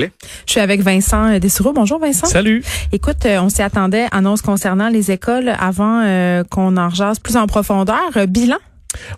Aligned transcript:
Je 0.00 0.10
suis 0.52 0.60
avec 0.60 0.80
Vincent 0.80 1.40
Dessoureau. 1.40 1.72
Bonjour 1.72 1.98
Vincent. 1.98 2.28
Salut. 2.28 2.62
Écoute, 2.92 3.26
euh, 3.26 3.40
on 3.40 3.48
s'y 3.48 3.62
attendait, 3.62 4.06
annonce 4.12 4.42
concernant 4.42 4.88
les 4.88 5.10
écoles 5.10 5.52
avant 5.58 6.02
euh, 6.04 6.44
qu'on 6.44 6.76
en 6.76 6.88
rejase 6.88 7.18
plus 7.18 7.36
en 7.36 7.48
profondeur. 7.48 8.10
Euh, 8.16 8.26
bilan? 8.26 8.58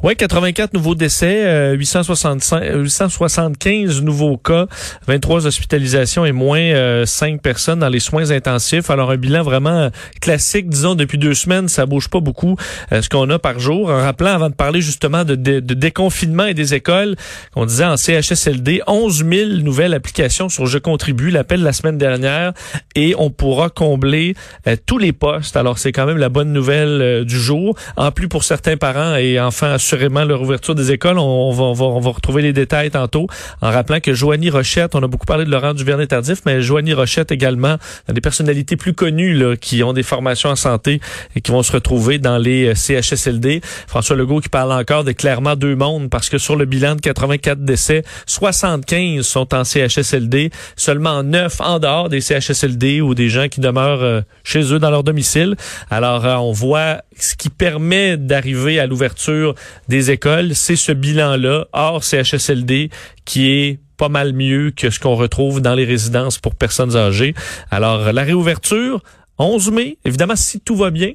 Oui, 0.02 0.16
84 0.16 0.74
nouveaux 0.74 0.94
décès, 0.94 1.46
euh, 1.46 1.72
865, 1.74 2.62
875 2.74 4.02
nouveaux 4.02 4.36
cas, 4.36 4.66
23 5.06 5.46
hospitalisations 5.46 6.24
et 6.24 6.32
moins 6.32 6.58
euh, 6.58 7.06
5 7.06 7.40
personnes 7.40 7.80
dans 7.80 7.88
les 7.88 8.00
soins 8.00 8.30
intensifs. 8.30 8.90
Alors 8.90 9.10
un 9.10 9.16
bilan 9.16 9.42
vraiment 9.42 9.70
euh, 9.70 9.90
classique, 10.20 10.68
disons 10.68 10.94
depuis 10.94 11.18
deux 11.18 11.34
semaines, 11.34 11.68
ça 11.68 11.86
bouge 11.86 12.08
pas 12.08 12.20
beaucoup 12.20 12.56
euh, 12.92 13.02
ce 13.02 13.08
qu'on 13.08 13.28
a 13.30 13.38
par 13.38 13.58
jour. 13.58 13.90
En 13.90 14.02
rappelant 14.02 14.32
avant 14.32 14.50
de 14.50 14.54
parler 14.54 14.80
justement 14.80 15.24
de, 15.24 15.34
déconfinement 15.60 16.46
et 16.46 16.54
des 16.54 16.74
écoles, 16.74 17.16
on 17.56 17.66
disait 17.66 17.84
en 17.84 17.96
CHSLD, 17.96 18.82
11 18.86 19.24
000 19.24 19.50
nouvelles 19.62 19.94
applications 19.94 20.48
sur 20.48 20.66
Je 20.66 20.78
contribue, 20.78 21.30
l'appel 21.30 21.62
la 21.62 21.72
semaine 21.72 21.98
dernière, 21.98 22.52
et 22.94 23.14
on 23.18 23.30
pourra 23.30 23.70
combler 23.70 24.34
euh, 24.66 24.76
tous 24.86 24.98
les 24.98 25.12
postes. 25.12 25.56
Alors 25.56 25.78
c'est 25.78 25.92
quand 25.92 26.06
même 26.06 26.18
la 26.18 26.28
bonne 26.28 26.52
nouvelle 26.52 27.02
euh, 27.02 27.24
du 27.24 27.38
jour. 27.38 27.76
En 27.96 28.12
plus 28.12 28.28
pour 28.28 28.44
certains 28.44 28.76
parents 28.76 29.16
et 29.16 29.40
enfants 29.40 29.69
assurément 29.70 30.24
leur 30.24 30.42
ouverture 30.42 30.74
des 30.74 30.92
écoles. 30.92 31.18
On, 31.18 31.52
va, 31.52 31.64
on, 31.64 31.72
va, 31.72 31.84
on 31.84 32.00
va 32.00 32.10
retrouver 32.10 32.42
les 32.42 32.52
détails 32.52 32.90
tantôt 32.90 33.26
en 33.60 33.70
rappelant 33.70 34.00
que 34.00 34.14
Joanie 34.14 34.50
Rochette, 34.50 34.94
on 34.94 35.02
a 35.02 35.06
beaucoup 35.06 35.26
parlé 35.26 35.44
de 35.44 35.50
Laurent 35.50 35.74
Duvernay-Tardif, 35.74 36.40
mais 36.46 36.62
Joanie 36.62 36.94
Rochette 36.94 37.32
également, 37.32 37.76
des 38.08 38.20
personnalités 38.20 38.76
plus 38.76 38.94
connues 38.94 39.34
là, 39.34 39.56
qui 39.56 39.82
ont 39.82 39.92
des 39.92 40.02
formations 40.02 40.50
en 40.50 40.56
santé 40.56 41.00
et 41.36 41.40
qui 41.40 41.50
vont 41.50 41.62
se 41.62 41.72
retrouver 41.72 42.18
dans 42.18 42.38
les 42.38 42.68
euh, 42.68 42.74
CHSLD. 42.74 43.60
François 43.86 44.16
Legault 44.16 44.40
qui 44.40 44.48
parle 44.48 44.72
encore 44.72 45.04
de 45.04 45.12
clairement 45.12 45.56
deux 45.56 45.76
mondes 45.76 46.10
parce 46.10 46.28
que 46.28 46.38
sur 46.38 46.56
le 46.56 46.64
bilan 46.64 46.96
de 46.96 47.00
84 47.00 47.64
décès, 47.64 48.02
75 48.26 49.22
sont 49.22 49.54
en 49.54 49.64
CHSLD, 49.64 50.50
seulement 50.76 51.22
9 51.22 51.60
en 51.60 51.78
dehors 51.78 52.08
des 52.08 52.20
CHSLD 52.20 53.00
ou 53.00 53.14
des 53.14 53.28
gens 53.28 53.48
qui 53.48 53.60
demeurent 53.60 54.02
euh, 54.02 54.20
chez 54.44 54.72
eux 54.72 54.78
dans 54.78 54.90
leur 54.90 55.04
domicile. 55.04 55.56
Alors 55.90 56.24
euh, 56.24 56.36
on 56.36 56.52
voit 56.52 57.02
ce 57.18 57.34
qui 57.34 57.50
permet 57.50 58.16
d'arriver 58.16 58.80
à 58.80 58.86
l'ouverture 58.86 59.54
des 59.88 60.10
écoles, 60.10 60.54
c'est 60.54 60.76
ce 60.76 60.92
bilan-là, 60.92 61.66
hors 61.72 62.04
CHSLD, 62.04 62.90
qui 63.24 63.50
est 63.50 63.80
pas 63.96 64.08
mal 64.08 64.32
mieux 64.32 64.70
que 64.70 64.90
ce 64.90 64.98
qu'on 64.98 65.14
retrouve 65.14 65.60
dans 65.60 65.74
les 65.74 65.84
résidences 65.84 66.38
pour 66.38 66.54
personnes 66.54 66.96
âgées. 66.96 67.34
Alors, 67.70 68.12
la 68.12 68.22
réouverture, 68.22 69.02
11 69.38 69.70
mai, 69.72 69.98
évidemment, 70.04 70.36
si 70.36 70.60
tout 70.60 70.76
va 70.76 70.90
bien, 70.90 71.12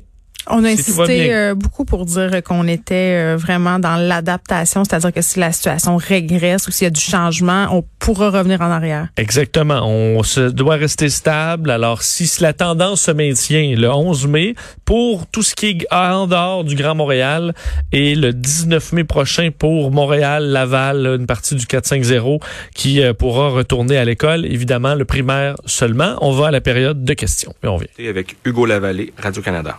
on 0.47 0.63
a 0.63 0.69
insisté 0.69 1.33
euh, 1.33 1.55
beaucoup 1.55 1.85
pour 1.85 2.05
dire 2.05 2.43
qu'on 2.43 2.67
était 2.67 3.15
euh, 3.15 3.37
vraiment 3.37 3.79
dans 3.79 3.95
l'adaptation, 3.95 4.83
c'est-à-dire 4.83 5.13
que 5.13 5.21
si 5.21 5.39
la 5.39 5.51
situation 5.51 5.97
régresse 5.97 6.67
ou 6.67 6.71
s'il 6.71 6.85
y 6.85 6.87
a 6.87 6.91
du 6.91 7.01
changement, 7.01 7.67
on 7.71 7.83
pourra 7.99 8.29
revenir 8.29 8.61
en 8.61 8.69
arrière. 8.69 9.07
Exactement. 9.17 9.81
On 9.87 10.21
se 10.23 10.41
doit 10.41 10.75
rester 10.75 11.09
stable. 11.09 11.71
Alors, 11.71 12.03
si 12.03 12.29
la 12.41 12.53
tendance 12.53 13.01
se 13.01 13.11
maintient 13.11 13.75
le 13.75 13.89
11 13.89 14.27
mai, 14.27 14.55
pour 14.83 15.25
tout 15.27 15.41
ce 15.41 15.55
qui 15.55 15.67
est 15.67 15.93
en 15.93 16.27
dehors 16.27 16.63
du 16.63 16.75
Grand 16.75 16.95
Montréal, 16.95 17.53
et 17.91 18.15
le 18.15 18.33
19 18.33 18.93
mai 18.93 19.03
prochain 19.03 19.49
pour 19.57 19.91
Montréal, 19.91 20.45
Laval, 20.45 21.05
une 21.19 21.25
partie 21.25 21.55
du 21.55 21.65
4-5-0 21.65 22.39
qui 22.73 23.01
euh, 23.01 23.13
pourra 23.13 23.49
retourner 23.49 23.97
à 23.97 24.05
l'école, 24.05 24.45
évidemment, 24.45 24.95
le 24.95 25.05
primaire 25.05 25.55
seulement. 25.65 26.17
On 26.21 26.31
va 26.31 26.47
à 26.47 26.51
la 26.51 26.61
période 26.61 27.03
de 27.03 27.13
questions. 27.13 27.53
Et 27.63 27.67
on 27.67 27.77
vient. 27.77 28.09
Avec 28.09 28.35
Hugo 28.45 28.65
Lavallée, 28.65 29.13
Radio-Canada. 29.17 29.77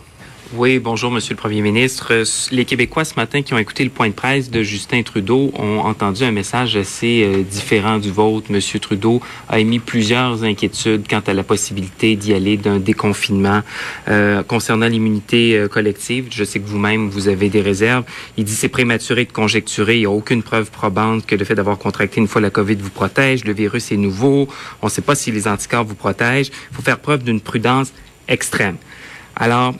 Oui, 0.53 0.79
bonjour, 0.79 1.11
Monsieur 1.11 1.33
le 1.33 1.39
Premier 1.39 1.61
ministre. 1.61 2.23
Les 2.51 2.63
Québécois 2.63 3.03
ce 3.03 3.15
matin 3.15 3.41
qui 3.41 3.53
ont 3.53 3.57
écouté 3.57 3.83
le 3.83 3.89
point 3.89 4.07
de 4.07 4.13
presse 4.13 4.49
de 4.49 4.63
Justin 4.63 5.03
Trudeau 5.03 5.51
ont 5.55 5.79
entendu 5.79 6.23
un 6.23 6.31
message 6.31 6.77
assez 6.77 7.23
euh, 7.25 7.43
différent 7.43 7.97
du 7.97 8.11
vôtre. 8.11 8.49
Monsieur 8.49 8.79
Trudeau 8.79 9.21
a 9.49 9.59
émis 9.59 9.79
plusieurs 9.79 10.45
inquiétudes 10.45 11.05
quant 11.09 11.21
à 11.27 11.33
la 11.33 11.43
possibilité 11.43 12.15
d'y 12.15 12.33
aller 12.33 12.55
d'un 12.55 12.79
déconfinement 12.79 13.61
euh, 14.07 14.41
concernant 14.41 14.87
l'immunité 14.87 15.57
euh, 15.57 15.67
collective. 15.67 16.27
Je 16.31 16.45
sais 16.45 16.61
que 16.61 16.67
vous-même 16.67 17.09
vous 17.09 17.27
avez 17.27 17.49
des 17.49 17.61
réserves. 17.61 18.05
Il 18.37 18.45
dit 18.45 18.55
c'est 18.55 18.69
prématuré 18.69 19.25
de 19.25 19.33
conjecturer. 19.33 19.95
Il 19.97 19.99
n'y 19.99 20.05
a 20.05 20.11
aucune 20.11 20.43
preuve 20.43 20.71
probante 20.71 21.25
que 21.25 21.35
le 21.35 21.43
fait 21.43 21.55
d'avoir 21.55 21.77
contracté 21.77 22.21
une 22.21 22.27
fois 22.27 22.39
la 22.39 22.51
COVID 22.51 22.75
vous 22.75 22.89
protège. 22.89 23.43
Le 23.43 23.51
virus 23.51 23.91
est 23.91 23.97
nouveau. 23.97 24.47
On 24.81 24.85
ne 24.85 24.91
sait 24.91 25.01
pas 25.01 25.15
si 25.15 25.29
les 25.29 25.45
anticorps 25.45 25.83
vous 25.83 25.95
protègent. 25.95 26.51
Il 26.71 26.75
faut 26.77 26.83
faire 26.83 26.99
preuve 26.99 27.25
d'une 27.25 27.41
prudence 27.41 27.91
extrême. 28.29 28.77
Alors, 29.35 29.75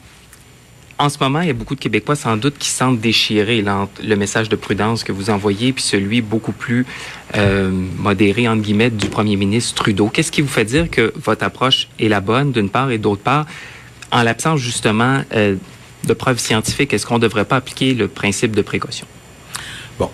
en 0.99 1.09
ce 1.09 1.17
moment, 1.19 1.41
il 1.41 1.47
y 1.47 1.51
a 1.51 1.53
beaucoup 1.53 1.75
de 1.75 1.79
Québécois 1.79 2.15
sans 2.15 2.37
doute 2.37 2.57
qui 2.57 2.69
sentent 2.69 2.99
déchirer 2.99 3.63
le 3.63 4.15
message 4.15 4.49
de 4.49 4.55
prudence 4.55 5.03
que 5.03 5.11
vous 5.11 5.29
envoyez, 5.29 5.71
puis 5.71 5.83
celui 5.83 6.21
beaucoup 6.21 6.51
plus 6.51 6.85
euh, 7.35 7.69
modéré, 7.97 8.47
entre 8.47 8.63
guillemets, 8.63 8.89
du 8.89 9.07
premier 9.07 9.35
ministre 9.35 9.75
Trudeau. 9.75 10.09
Qu'est-ce 10.09 10.31
qui 10.31 10.41
vous 10.41 10.47
fait 10.47 10.65
dire 10.65 10.89
que 10.89 11.13
votre 11.15 11.43
approche 11.43 11.87
est 11.99 12.07
la 12.07 12.19
bonne, 12.19 12.51
d'une 12.51 12.69
part, 12.69 12.89
et 12.91 12.97
d'autre 12.97 13.21
part, 13.21 13.45
en 14.11 14.23
l'absence 14.23 14.59
justement 14.59 15.21
euh, 15.33 15.55
de 16.05 16.13
preuves 16.13 16.39
scientifiques, 16.39 16.93
est-ce 16.93 17.05
qu'on 17.05 17.15
ne 17.15 17.21
devrait 17.21 17.45
pas 17.45 17.57
appliquer 17.57 17.93
le 17.93 18.07
principe 18.07 18.55
de 18.55 18.61
précaution? 18.61 19.05
Bon, 19.99 20.09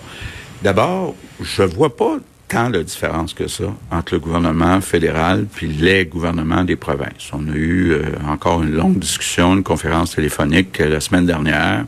d'abord, 0.62 1.14
je 1.40 1.62
vois 1.62 1.96
pas 1.96 2.18
tant 2.48 2.70
de 2.70 2.82
différence 2.82 3.34
que 3.34 3.48
ça 3.48 3.64
entre 3.90 4.14
le 4.14 4.20
gouvernement 4.20 4.80
fédéral 4.80 5.46
puis 5.52 5.68
les 5.68 6.06
gouvernements 6.06 6.64
des 6.64 6.76
provinces. 6.76 7.30
On 7.32 7.48
a 7.48 7.54
eu 7.54 7.92
euh, 7.92 8.02
encore 8.26 8.62
une 8.62 8.72
longue 8.72 8.98
discussion, 8.98 9.54
une 9.54 9.62
conférence 9.62 10.14
téléphonique 10.14 10.80
euh, 10.80 10.88
la 10.88 11.00
semaine 11.00 11.26
dernière. 11.26 11.84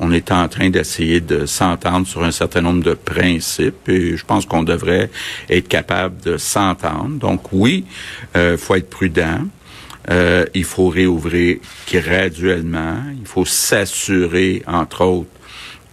On 0.00 0.10
est 0.10 0.32
en 0.32 0.48
train 0.48 0.70
d'essayer 0.70 1.20
de 1.20 1.46
s'entendre 1.46 2.06
sur 2.06 2.24
un 2.24 2.32
certain 2.32 2.60
nombre 2.60 2.82
de 2.82 2.94
principes 2.94 3.88
et 3.88 4.16
je 4.16 4.24
pense 4.24 4.46
qu'on 4.46 4.64
devrait 4.64 5.10
être 5.48 5.68
capable 5.68 6.20
de 6.22 6.36
s'entendre. 6.36 7.10
Donc 7.10 7.52
oui, 7.52 7.84
euh, 8.36 8.56
faut 8.58 8.74
être 8.74 8.90
prudent. 8.90 9.46
Euh, 10.10 10.44
il 10.54 10.64
faut 10.64 10.88
réouvrir 10.88 11.58
graduellement. 11.90 12.96
Il 13.18 13.26
faut 13.26 13.44
s'assurer, 13.44 14.62
entre 14.66 15.04
autres, 15.04 15.30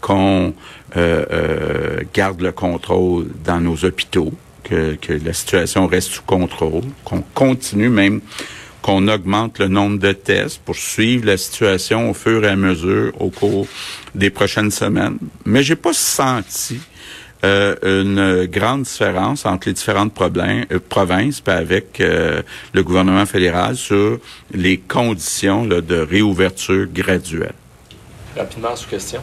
qu'on 0.02 0.54
euh, 0.98 1.26
euh, 1.32 2.00
garde 2.14 2.42
le 2.42 2.52
contrôle 2.52 3.28
dans 3.44 3.60
nos 3.60 3.86
hôpitaux, 3.86 4.32
que, 4.64 4.98
la 5.24 5.34
situation 5.34 5.88
reste 5.88 6.10
sous 6.10 6.24
contrôle, 6.24 6.84
qu'on 7.04 7.24
continue 7.34 7.90
même 7.90 8.22
qu'on 8.82 9.08
augmente 9.10 9.60
le 9.60 9.68
nombre 9.68 10.00
de 10.00 10.14
tests 10.14 10.62
pour 10.64 10.76
suivre 10.76 11.26
la 11.26 11.36
situation 11.38 12.10
au 12.10 12.14
fur 12.14 12.46
et 12.46 12.48
à 12.48 12.56
mesure 12.56 13.12
au 13.20 13.30
cours 13.30 13.68
des 14.16 14.30
prochaines 14.30 14.72
semaines. 14.72 15.18
Mais 15.44 15.64
j'ai 15.64 15.76
pas 15.76 15.92
senti 15.92 16.80
euh, 17.44 17.76
une 17.84 18.46
grande 18.46 18.84
différence 18.84 19.46
entre 19.46 19.68
les 19.68 19.74
différentes 19.74 20.14
problèmes, 20.14 20.66
provinces 20.88 21.44
avec 21.46 22.00
le 22.00 22.84
gouvernement 22.84 23.26
fédéral 23.26 23.76
sur 23.76 24.20
les 24.54 24.78
conditions 24.78 25.66
de 25.66 25.96
réouverture 26.00 26.88
graduelle. 26.88 27.54
Rapidement, 28.38 28.76
sous 28.76 28.88
question. 28.88 29.22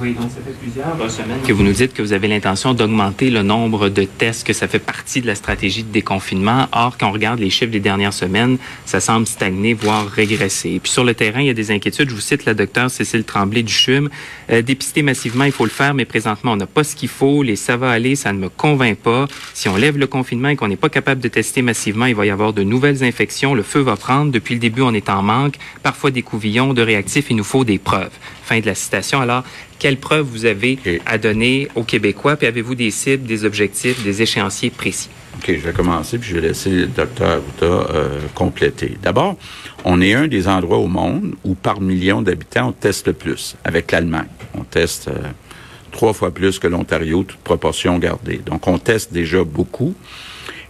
Oui, 0.00 0.12
donc 0.14 0.30
ça 0.30 0.40
fait 0.44 0.56
plusieurs 0.60 1.10
semaines 1.10 1.40
que 1.46 1.52
vous 1.52 1.62
nous 1.62 1.72
dites 1.72 1.94
que 1.94 2.02
vous 2.02 2.12
avez 2.12 2.26
l'intention 2.26 2.74
d'augmenter 2.74 3.30
le 3.30 3.42
nombre 3.42 3.88
de 3.88 4.04
tests, 4.04 4.46
que 4.46 4.52
ça 4.52 4.66
fait 4.66 4.78
partie 4.78 5.20
de 5.20 5.26
la 5.26 5.34
stratégie 5.34 5.84
de 5.84 5.92
déconfinement. 5.92 6.66
Or, 6.72 6.96
quand 6.98 7.08
on 7.08 7.12
regarde 7.12 7.38
les 7.38 7.50
chiffres 7.50 7.70
des 7.70 7.80
dernières 7.80 8.12
semaines, 8.12 8.58
ça 8.86 9.00
semble 9.00 9.26
stagner, 9.26 9.72
voire 9.72 10.08
régresser. 10.08 10.70
Et 10.70 10.80
puis 10.80 10.90
sur 10.90 11.04
le 11.04 11.14
terrain, 11.14 11.40
il 11.40 11.46
y 11.46 11.50
a 11.50 11.54
des 11.54 11.70
inquiétudes. 11.70 12.10
Je 12.10 12.14
vous 12.14 12.20
cite 12.20 12.44
la 12.44 12.54
docteure 12.54 12.90
Cécile 12.90 13.24
Tremblay 13.24 13.62
du 13.62 13.72
CHUM. 13.72 14.10
Euh, 14.50 14.62
dépister 14.62 15.02
massivement, 15.02 15.44
il 15.44 15.52
faut 15.52 15.64
le 15.64 15.70
faire, 15.70 15.94
mais 15.94 16.04
présentement, 16.04 16.52
on 16.52 16.56
n'a 16.56 16.66
pas 16.66 16.82
ce 16.82 16.96
qu'il 16.96 17.08
faut. 17.08 17.42
Les 17.42 17.56
ça 17.56 17.76
va 17.76 17.90
aller, 17.90 18.16
ça 18.16 18.32
ne 18.32 18.38
me 18.38 18.48
convainc 18.48 18.98
pas. 18.98 19.26
Si 19.52 19.68
on 19.68 19.76
lève 19.76 19.96
le 19.96 20.06
confinement 20.06 20.48
et 20.48 20.56
qu'on 20.56 20.68
n'est 20.68 20.76
pas 20.76 20.88
capable 20.88 21.20
de 21.20 21.28
tester 21.28 21.62
massivement, 21.62 22.06
il 22.06 22.14
va 22.14 22.26
y 22.26 22.30
avoir 22.30 22.52
de 22.52 22.62
nouvelles 22.62 23.04
infections. 23.04 23.54
Le 23.54 23.62
feu 23.62 23.80
va 23.80 23.96
prendre. 23.96 24.32
Depuis 24.32 24.54
le 24.54 24.60
début, 24.60 24.82
on 24.82 24.92
est 24.92 25.08
en 25.08 25.22
manque. 25.22 25.54
Parfois 25.82 26.10
des 26.10 26.22
couvillons 26.22 26.74
de 26.74 26.82
réactifs. 26.82 27.26
Il 27.30 27.36
nous 27.36 27.44
faut 27.44 27.64
des 27.64 27.78
preuves. 27.78 28.10
Fin 28.44 28.60
de 28.60 28.66
la 28.66 28.74
citation. 28.74 29.20
Alors, 29.20 29.42
quelles 29.78 29.96
preuves 29.96 30.26
vous 30.26 30.44
avez 30.44 30.78
à 31.06 31.16
donner 31.16 31.68
aux 31.74 31.82
Québécois? 31.82 32.36
Puis 32.36 32.46
avez-vous 32.46 32.74
des 32.74 32.90
cibles, 32.90 33.26
des 33.26 33.44
objectifs, 33.44 34.02
des 34.04 34.20
échéanciers 34.20 34.70
précis? 34.70 35.08
OK, 35.36 35.46
je 35.48 35.66
vais 35.66 35.72
commencer, 35.72 36.18
puis 36.18 36.30
je 36.30 36.34
vais 36.36 36.48
laisser 36.48 36.70
le 36.70 36.86
docteur 36.86 37.30
Arruda 37.30 37.90
euh, 37.94 38.20
compléter. 38.34 38.96
D'abord, 39.02 39.36
on 39.84 40.00
est 40.00 40.14
un 40.14 40.28
des 40.28 40.46
endroits 40.46 40.78
au 40.78 40.86
monde 40.86 41.34
où 41.44 41.54
par 41.54 41.80
million 41.80 42.22
d'habitants, 42.22 42.68
on 42.68 42.72
teste 42.72 43.06
le 43.06 43.14
plus, 43.14 43.56
avec 43.64 43.92
l'Allemagne. 43.92 44.28
On 44.54 44.62
teste 44.62 45.08
euh, 45.08 45.18
trois 45.90 46.12
fois 46.12 46.30
plus 46.30 46.58
que 46.58 46.66
l'Ontario, 46.66 47.24
toute 47.24 47.40
proportion 47.40 47.98
gardée. 47.98 48.40
Donc, 48.44 48.66
on 48.68 48.78
teste 48.78 49.12
déjà 49.12 49.42
beaucoup. 49.42 49.94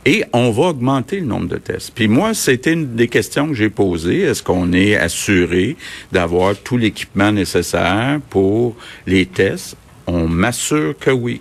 Et 0.07 0.25
on 0.33 0.51
va 0.51 0.65
augmenter 0.65 1.21
le 1.21 1.27
nombre 1.27 1.49
de 1.49 1.57
tests. 1.57 1.93
Puis 1.95 2.09
moi, 2.09 2.35
c'était 2.35 2.75
une 2.75 2.95
des 2.95 3.09
questions 3.09 3.49
que 3.49 3.55
j'ai 3.55 3.71
posées. 3.71 4.21
Est-ce 4.21 4.43
qu'on 4.43 4.73
est 4.73 4.97
assuré 4.97 5.77
d'avoir 6.13 6.55
tout 6.57 6.77
l'équipement 6.77 7.33
nécessaire 7.33 8.21
pour 8.29 8.77
les 9.07 9.25
tests? 9.25 9.77
On 10.07 10.29
m'assure 10.29 10.95
que 10.99 11.11
oui. 11.11 11.41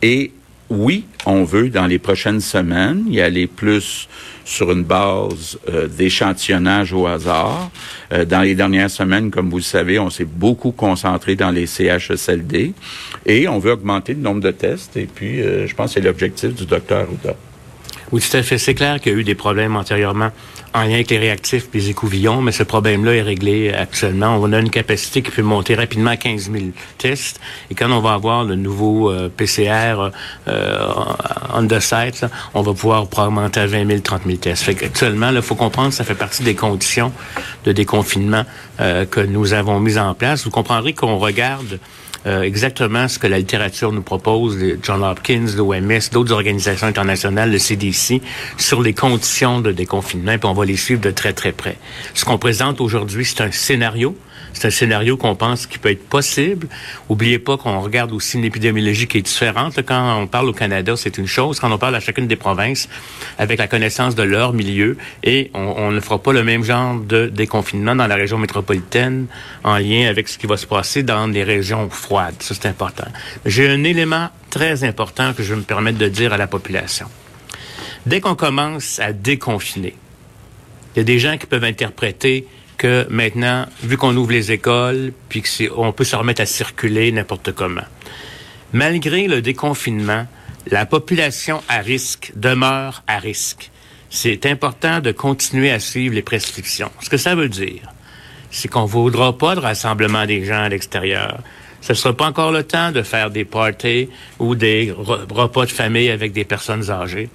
Et 0.00 0.30
oui, 0.70 1.04
on 1.26 1.44
veut, 1.44 1.68
dans 1.68 1.86
les 1.86 1.98
prochaines 1.98 2.40
semaines, 2.40 3.04
y 3.08 3.20
aller 3.20 3.46
plus 3.46 4.08
sur 4.44 4.70
une 4.70 4.84
base 4.84 5.58
euh, 5.68 5.88
d'échantillonnage 5.88 6.92
au 6.92 7.06
hasard. 7.06 7.70
Euh, 8.12 8.24
dans 8.24 8.42
les 8.42 8.54
dernières 8.54 8.90
semaines, 8.90 9.30
comme 9.30 9.50
vous 9.50 9.58
le 9.58 9.62
savez, 9.62 9.98
on 9.98 10.10
s'est 10.10 10.24
beaucoup 10.24 10.70
concentré 10.70 11.34
dans 11.34 11.50
les 11.50 11.66
CHSLD 11.66 12.72
et 13.26 13.48
on 13.48 13.58
veut 13.58 13.72
augmenter 13.72 14.14
le 14.14 14.20
nombre 14.20 14.40
de 14.40 14.50
tests. 14.50 14.96
Et 14.96 15.06
puis, 15.06 15.40
euh, 15.40 15.66
je 15.66 15.74
pense 15.74 15.94
que 15.94 16.00
c'est 16.00 16.06
l'objectif 16.06 16.54
du 16.54 16.66
docteur 16.66 17.08
Ouda. 17.10 17.34
Oui, 18.14 18.20
tout 18.20 18.36
à 18.36 18.44
fait. 18.44 18.58
C'est 18.58 18.74
clair 18.74 19.00
qu'il 19.00 19.10
y 19.10 19.14
a 19.16 19.18
eu 19.18 19.24
des 19.24 19.34
problèmes 19.34 19.74
antérieurement 19.74 20.30
en 20.72 20.82
lien 20.82 20.94
avec 20.94 21.10
les 21.10 21.18
réactifs 21.18 21.64
et 21.74 21.78
les 21.78 21.90
écouvillons, 21.90 22.42
mais 22.42 22.52
ce 22.52 22.62
problème-là 22.62 23.12
est 23.12 23.22
réglé 23.22 23.72
actuellement. 23.72 24.38
On 24.40 24.52
a 24.52 24.60
une 24.60 24.70
capacité 24.70 25.20
qui 25.20 25.32
peut 25.32 25.42
monter 25.42 25.74
rapidement 25.74 26.12
à 26.12 26.16
15 26.16 26.52
000 26.52 26.66
tests. 26.96 27.40
Et 27.72 27.74
quand 27.74 27.90
on 27.90 27.98
va 27.98 28.12
avoir 28.12 28.44
le 28.44 28.54
nouveau 28.54 29.10
euh, 29.10 29.28
PCR 29.36 30.12
euh, 30.46 30.88
on 31.52 31.66
the 31.66 31.80
site, 31.80 32.24
on 32.54 32.62
va 32.62 32.72
pouvoir 32.72 33.02
augmenter 33.02 33.58
à 33.58 33.66
20 33.66 33.84
000, 33.84 33.98
30 33.98 34.22
000 34.26 34.36
tests. 34.36 34.62
Fait 34.62 34.80
actuellement, 34.84 35.30
il 35.30 35.42
faut 35.42 35.56
comprendre 35.56 35.88
que 35.88 35.96
ça 35.96 36.04
fait 36.04 36.14
partie 36.14 36.44
des 36.44 36.54
conditions 36.54 37.10
de 37.64 37.72
déconfinement 37.72 38.44
euh, 38.78 39.06
que 39.06 39.18
nous 39.18 39.54
avons 39.54 39.80
mises 39.80 39.98
en 39.98 40.14
place. 40.14 40.44
Vous 40.44 40.50
comprendrez 40.50 40.92
qu'on 40.92 41.18
regarde 41.18 41.80
euh, 42.26 42.42
exactement 42.42 43.08
ce 43.08 43.18
que 43.18 43.26
la 43.26 43.38
littérature 43.38 43.92
nous 43.92 44.02
propose, 44.02 44.58
John 44.82 45.02
Hopkins, 45.02 45.46
l'OMS, 45.56 46.00
d'autres 46.12 46.32
organisations 46.32 46.86
internationales, 46.86 47.50
le 47.50 47.58
CDC, 47.58 48.20
sur 48.56 48.80
les 48.80 48.94
conditions 48.94 49.60
de 49.60 49.72
déconfinement, 49.72 50.38
puis 50.38 50.48
on 50.48 50.54
va 50.54 50.64
les 50.64 50.76
suivre 50.76 51.00
de 51.00 51.10
très, 51.10 51.32
très 51.32 51.52
près. 51.52 51.76
Ce 52.14 52.24
qu'on 52.24 52.38
présente 52.38 52.80
aujourd'hui, 52.80 53.24
c'est 53.24 53.42
un 53.42 53.50
scénario 53.50 54.16
c'est 54.54 54.68
un 54.68 54.70
scénario 54.70 55.16
qu'on 55.16 55.34
pense 55.34 55.66
qui 55.66 55.78
peut 55.78 55.90
être 55.90 56.08
possible. 56.08 56.68
Oubliez 57.08 57.38
pas 57.38 57.56
qu'on 57.56 57.80
regarde 57.80 58.12
aussi 58.12 58.38
une 58.38 58.44
épidémiologie 58.44 59.06
qui 59.06 59.18
est 59.18 59.22
différente. 59.22 59.76
Quand 59.84 60.18
on 60.20 60.26
parle 60.26 60.48
au 60.48 60.52
Canada, 60.52 60.94
c'est 60.96 61.18
une 61.18 61.26
chose. 61.26 61.60
Quand 61.60 61.70
on 61.70 61.78
parle 61.78 61.96
à 61.96 62.00
chacune 62.00 62.26
des 62.26 62.36
provinces, 62.36 62.88
avec 63.36 63.58
la 63.58 63.66
connaissance 63.66 64.14
de 64.14 64.22
leur 64.22 64.52
milieu, 64.52 64.96
et 65.22 65.50
on, 65.54 65.90
ne 65.90 66.00
fera 66.00 66.22
pas 66.22 66.32
le 66.32 66.44
même 66.44 66.62
genre 66.64 67.00
de 67.00 67.26
déconfinement 67.26 67.96
dans 67.96 68.06
la 68.06 68.14
région 68.14 68.38
métropolitaine 68.38 69.26
en 69.64 69.76
lien 69.76 70.08
avec 70.08 70.28
ce 70.28 70.38
qui 70.38 70.46
va 70.46 70.56
se 70.56 70.66
passer 70.66 71.02
dans 71.02 71.26
les 71.26 71.44
régions 71.44 71.90
froides. 71.90 72.36
Ça, 72.40 72.54
c'est 72.54 72.68
important. 72.68 73.06
J'ai 73.44 73.68
un 73.68 73.82
élément 73.84 74.30
très 74.50 74.84
important 74.84 75.34
que 75.34 75.42
je 75.42 75.52
vais 75.52 75.60
me 75.60 75.64
permettre 75.64 75.98
de 75.98 76.08
dire 76.08 76.32
à 76.32 76.36
la 76.36 76.46
population. 76.46 77.06
Dès 78.06 78.20
qu'on 78.20 78.36
commence 78.36 79.00
à 79.00 79.12
déconfiner, 79.12 79.94
il 80.94 80.98
y 80.98 81.00
a 81.00 81.04
des 81.04 81.18
gens 81.18 81.36
qui 81.38 81.46
peuvent 81.46 81.64
interpréter 81.64 82.46
que 82.76 83.06
maintenant, 83.10 83.66
vu 83.82 83.96
qu'on 83.96 84.16
ouvre 84.16 84.32
les 84.32 84.52
écoles, 84.52 85.12
puis 85.28 85.42
qu'on 85.42 85.92
peut 85.92 86.04
se 86.04 86.16
remettre 86.16 86.40
à 86.40 86.46
circuler 86.46 87.12
n'importe 87.12 87.52
comment. 87.52 87.84
Malgré 88.72 89.28
le 89.28 89.40
déconfinement, 89.42 90.26
la 90.70 90.86
population 90.86 91.62
à 91.68 91.78
risque 91.78 92.32
demeure 92.36 93.02
à 93.06 93.18
risque. 93.18 93.70
C'est 94.10 94.46
important 94.46 95.00
de 95.00 95.12
continuer 95.12 95.70
à 95.70 95.78
suivre 95.78 96.14
les 96.14 96.22
prescriptions. 96.22 96.90
Ce 97.00 97.10
que 97.10 97.16
ça 97.16 97.34
veut 97.34 97.48
dire, 97.48 97.82
c'est 98.50 98.68
qu'on 98.68 98.82
ne 98.82 98.88
voudra 98.88 99.36
pas 99.36 99.54
de 99.54 99.60
rassemblement 99.60 100.26
des 100.26 100.44
gens 100.44 100.62
à 100.62 100.68
l'extérieur. 100.68 101.38
Ce 101.80 101.92
ne 101.92 101.96
sera 101.96 102.16
pas 102.16 102.26
encore 102.26 102.50
le 102.50 102.62
temps 102.62 102.92
de 102.92 103.02
faire 103.02 103.30
des 103.30 103.44
parties 103.44 104.08
ou 104.38 104.54
des 104.54 104.94
repas 104.96 105.66
de 105.66 105.70
famille 105.70 106.10
avec 106.10 106.32
des 106.32 106.44
personnes 106.44 106.90
âgées. 106.90 107.28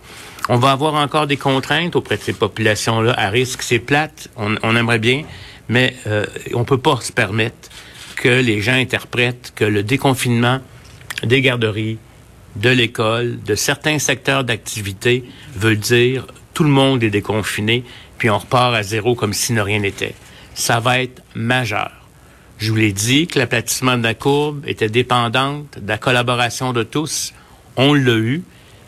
On 0.52 0.58
va 0.58 0.72
avoir 0.72 0.96
encore 0.96 1.28
des 1.28 1.38
contraintes 1.38 1.96
auprès 1.96 2.18
de 2.18 2.24
ces 2.24 2.34
populations-là 2.34 3.14
à 3.16 3.30
risque. 3.30 3.62
C'est 3.62 3.78
plate, 3.78 4.30
on, 4.36 4.76
aimerait 4.76 4.98
bien, 4.98 5.24
mais 5.68 5.96
euh, 6.08 6.26
on 6.56 6.64
peut 6.64 6.80
pas 6.80 6.98
se 7.02 7.12
permettre 7.12 7.70
que 8.16 8.42
les 8.42 8.60
gens 8.60 8.74
interprètent 8.74 9.54
que 9.56 9.64
le 9.64 9.84
déconfinement 9.84 10.60
des 11.24 11.42
garderies, 11.42 12.00
de 12.56 12.70
l'école, 12.70 13.40
de 13.44 13.54
certains 13.54 14.00
secteurs 14.00 14.44
d'activité 14.44 15.24
veut 15.56 15.76
dire 15.76 16.26
tout 16.56 16.64
le 16.64 16.72
monde 16.72 17.04
est 17.04 17.12
déconfiné, 17.12 17.84
puis 18.18 18.32
on 18.32 18.40
repart 18.40 18.74
à 18.74 18.82
zéro 18.82 19.14
comme 19.14 19.34
si 19.34 19.54
ne 19.54 19.62
rien 19.62 19.80
n'était. 19.80 20.16
Ça 20.56 20.80
va 20.80 21.00
être 21.00 21.22
majeur. 21.36 21.92
Je 22.58 22.72
vous 22.72 22.78
l'ai 22.78 22.92
dit 22.92 23.28
que 23.28 23.38
l'aplatissement 23.38 23.98
de 23.98 24.04
la 24.04 24.16
courbe 24.16 24.64
était 24.66 24.90
dépendante 24.90 25.78
de 25.80 25.88
la 25.88 26.00
collaboration 26.00 26.74
de 26.74 26.82
tous. 26.82 27.34
On 27.78 27.94
l'a 27.94 28.18
eu, 28.18 28.44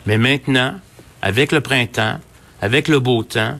mais 0.06 0.18
maintenant, 0.18 0.74
avec 1.22 1.52
le 1.52 1.60
printemps, 1.60 2.18
avec 2.60 2.88
le 2.88 2.98
beau 2.98 3.22
temps, 3.22 3.58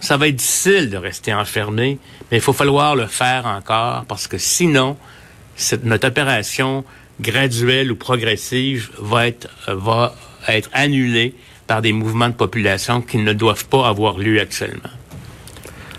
ça 0.00 0.16
va 0.16 0.28
être 0.28 0.36
difficile 0.36 0.90
de 0.90 0.96
rester 0.96 1.32
enfermé, 1.32 1.98
mais 2.30 2.38
il 2.38 2.40
faut 2.42 2.52
falloir 2.52 2.94
le 2.94 3.06
faire 3.06 3.46
encore 3.46 4.04
parce 4.04 4.26
que 4.26 4.36
sinon, 4.36 4.98
notre 5.84 6.08
opération 6.08 6.84
graduelle 7.20 7.90
ou 7.90 7.96
progressive 7.96 8.90
va 8.98 9.28
être, 9.28 9.48
va 9.68 10.14
être 10.48 10.68
annulée 10.72 11.34
par 11.66 11.80
des 11.80 11.92
mouvements 11.92 12.28
de 12.28 12.34
population 12.34 13.00
qui 13.00 13.18
ne 13.18 13.32
doivent 13.32 13.66
pas 13.66 13.88
avoir 13.88 14.18
lieu 14.18 14.40
actuellement. 14.40 14.90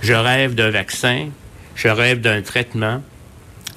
Je 0.02 0.14
rêve 0.14 0.54
d'un 0.54 0.70
vaccin, 0.70 1.30
je 1.76 1.88
rêve 1.88 2.22
d'un 2.22 2.42
traitement, 2.42 3.02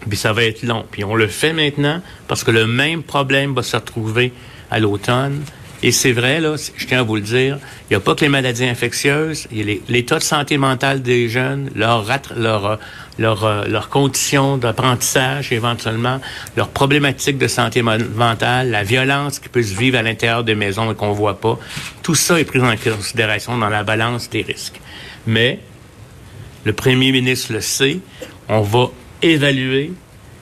puis 0.06 0.18
ça 0.18 0.32
va 0.32 0.44
être 0.44 0.62
long. 0.62 0.84
Puis 0.90 1.04
on 1.04 1.14
le 1.14 1.28
fait 1.28 1.52
maintenant 1.52 2.02
parce 2.26 2.44
que 2.44 2.50
le 2.50 2.66
même 2.66 3.02
problème 3.02 3.54
va 3.54 3.62
se 3.62 3.76
retrouver 3.76 4.32
à 4.70 4.78
l'automne 4.78 5.42
et 5.82 5.92
c'est 5.92 6.10
vrai, 6.10 6.40
là, 6.40 6.56
je 6.76 6.86
tiens 6.86 7.00
à 7.00 7.02
vous 7.04 7.14
le 7.14 7.22
dire, 7.22 7.58
il 7.82 7.92
n'y 7.92 7.96
a 7.96 8.00
pas 8.00 8.16
que 8.16 8.22
les 8.22 8.28
maladies 8.28 8.64
infectieuses, 8.64 9.46
l'état 9.88 10.18
de 10.18 10.24
santé 10.24 10.58
mentale 10.58 11.02
des 11.02 11.28
jeunes, 11.28 11.70
leur, 11.76 12.04
leur, 12.36 12.80
leur, 13.16 13.68
leur 13.68 13.88
conditions 13.88 14.56
d'apprentissage 14.56 15.52
éventuellement, 15.52 16.20
leurs 16.56 16.70
problématiques 16.70 17.38
de 17.38 17.46
santé 17.46 17.82
mentale, 17.82 18.70
la 18.70 18.82
violence 18.82 19.38
qui 19.38 19.48
peut 19.48 19.62
se 19.62 19.78
vivre 19.78 19.98
à 19.98 20.02
l'intérieur 20.02 20.42
des 20.42 20.56
maisons 20.56 20.90
et 20.90 20.96
qu'on 20.96 21.12
voit 21.12 21.40
pas, 21.40 21.56
tout 22.02 22.16
ça 22.16 22.40
est 22.40 22.44
pris 22.44 22.60
en 22.60 22.74
considération 22.76 23.56
dans 23.56 23.68
la 23.68 23.84
balance 23.84 24.28
des 24.30 24.42
risques. 24.42 24.80
Mais 25.28 25.60
le 26.64 26.72
premier 26.72 27.12
ministre 27.12 27.52
le 27.52 27.60
sait, 27.60 28.00
on 28.48 28.62
va 28.62 28.90
évaluer 29.22 29.92